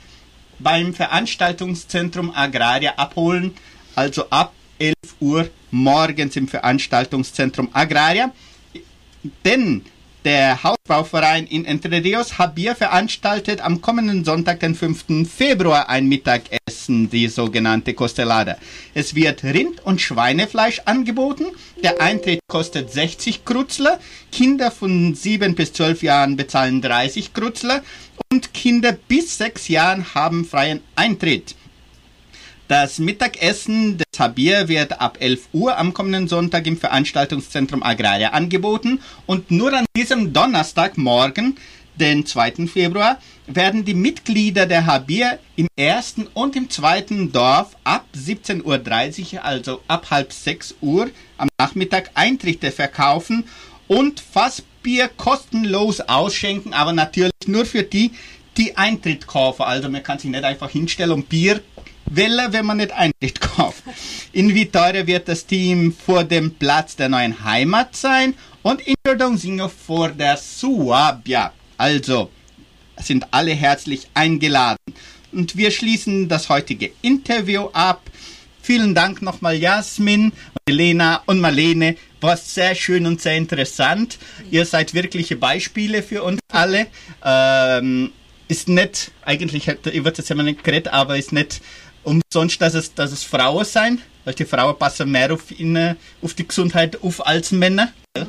[0.60, 3.56] beim Veranstaltungszentrum Agraria abholen,
[3.96, 8.32] also ab 11 Uhr morgens im Veranstaltungszentrum Agraria.
[9.44, 9.86] Denn
[10.28, 15.26] der Hausbauverein in Entre Rios Habir veranstaltet am kommenden Sonntag, den 5.
[15.26, 18.58] Februar, ein Mittagessen, die sogenannte Costelada.
[18.94, 21.46] Es wird Rind- und Schweinefleisch angeboten.
[21.82, 24.02] Der Eintritt kostet 60 Krutzler.
[24.30, 27.82] Kinder von 7 bis 12 Jahren bezahlen 30 Krutzler.
[28.30, 31.56] Und Kinder bis 6 Jahren haben freien Eintritt.
[32.68, 39.00] Das Mittagessen des Habir wird ab 11 Uhr am kommenden Sonntag im Veranstaltungszentrum Agraria angeboten
[39.26, 41.58] und nur an diesem Donnerstagmorgen,
[41.96, 42.68] den 2.
[42.68, 49.46] Februar, werden die Mitglieder der Habir im ersten und im zweiten Dorf ab 17.30 Uhr,
[49.46, 53.46] also ab halb 6 Uhr am Nachmittag Eintritte verkaufen
[53.88, 58.12] und Fassbier kostenlos ausschenken, aber natürlich nur für die,
[58.58, 59.64] die Eintritt kaufen.
[59.64, 61.62] Also man kann sich nicht einfach hinstellen und Bier
[62.10, 63.84] Welle, wenn man nicht Eintritt kauft.
[64.32, 68.34] In Vitoria wird das Team vor dem Platz der neuen Heimat sein
[68.64, 71.52] und in Jordãozinho vor der Suabia.
[71.78, 72.30] Also
[72.98, 74.78] sind alle herzlich eingeladen.
[75.32, 78.02] Und wir schließen das heutige Interview ab.
[78.62, 80.34] Vielen Dank nochmal Jasmin,
[80.66, 81.96] Elena und Marlene.
[82.20, 84.18] War sehr schön und sehr interessant.
[84.50, 86.88] Ihr seid wirkliche Beispiele für uns alle.
[87.24, 88.12] Ähm,
[88.48, 91.62] ist nicht, eigentlich hätte ich würde jetzt immer nicht geredet, aber ist nicht
[92.08, 96.34] umsonst, dass es, dass es Frauen sein, weil die Frauen passen mehr auf, in, auf
[96.34, 97.92] die Gesundheit auf als Männer.
[98.14, 98.28] gell?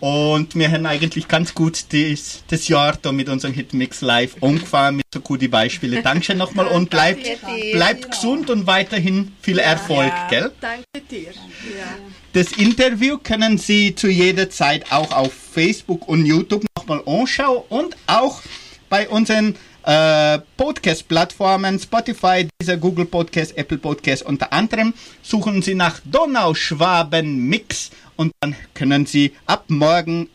[0.00, 4.96] Und wir haben eigentlich ganz gut das, das Jahr da mit unserem Hitmix Live angefangen
[4.96, 6.02] mit so guten Beispielen.
[6.04, 7.24] Dankeschön nochmal und bleibt,
[7.72, 10.50] bleibt gesund und weiterhin viel Erfolg, gell?
[10.60, 11.30] Danke dir.
[11.30, 11.96] Ja.
[12.32, 17.96] Das Interview können Sie zu jeder Zeit auch auf Facebook und YouTube nochmal anschauen und
[18.08, 18.42] auch
[18.88, 19.54] bei unseren
[19.84, 24.94] äh, Podcast-Plattformen Spotify, dieser Google Podcast, Apple Podcast unter anderem.
[25.22, 30.28] Suchen Sie nach Donauschwaben Mix und dann können Sie ab morgen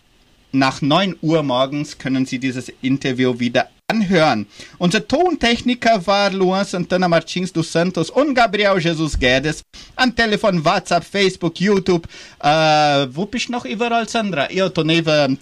[0.52, 4.48] nach 9 Uhr morgens können Sie dieses Interview wieder anhören.
[4.78, 9.62] Unser Tontechniker war Luan Santana Martins dos Santos und Gabriel Jesus Guedes.
[9.96, 12.08] Am Telefon, WhatsApp, Facebook, YouTube.
[12.42, 14.52] Äh, wo bist du noch überall, Sandra?
[14.52, 15.40] Ja, da neben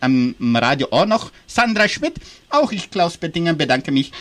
[0.00, 2.14] am Radio auch noch Sandra Schmidt.
[2.50, 4.12] Auch ich, Klaus Bettinger, bedanke mich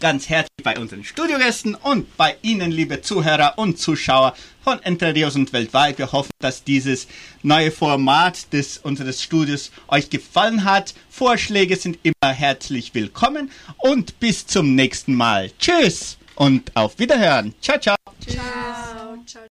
[0.00, 5.34] ganz herzlich bei unseren Studiogästen und bei Ihnen, liebe Zuhörer und Zuschauer von Entre Rios
[5.34, 5.98] und weltweit.
[5.98, 7.08] Wir hoffen, dass dieses
[7.42, 10.94] neue Format des unseres Studios euch gefallen hat.
[11.10, 15.50] Vorschläge sind immer herzlich willkommen und bis zum nächsten Mal.
[15.58, 17.54] Tschüss und auf Wiederhören.
[17.60, 17.96] Ciao, ciao.
[18.26, 19.16] Ciao.
[19.26, 19.42] Ciao.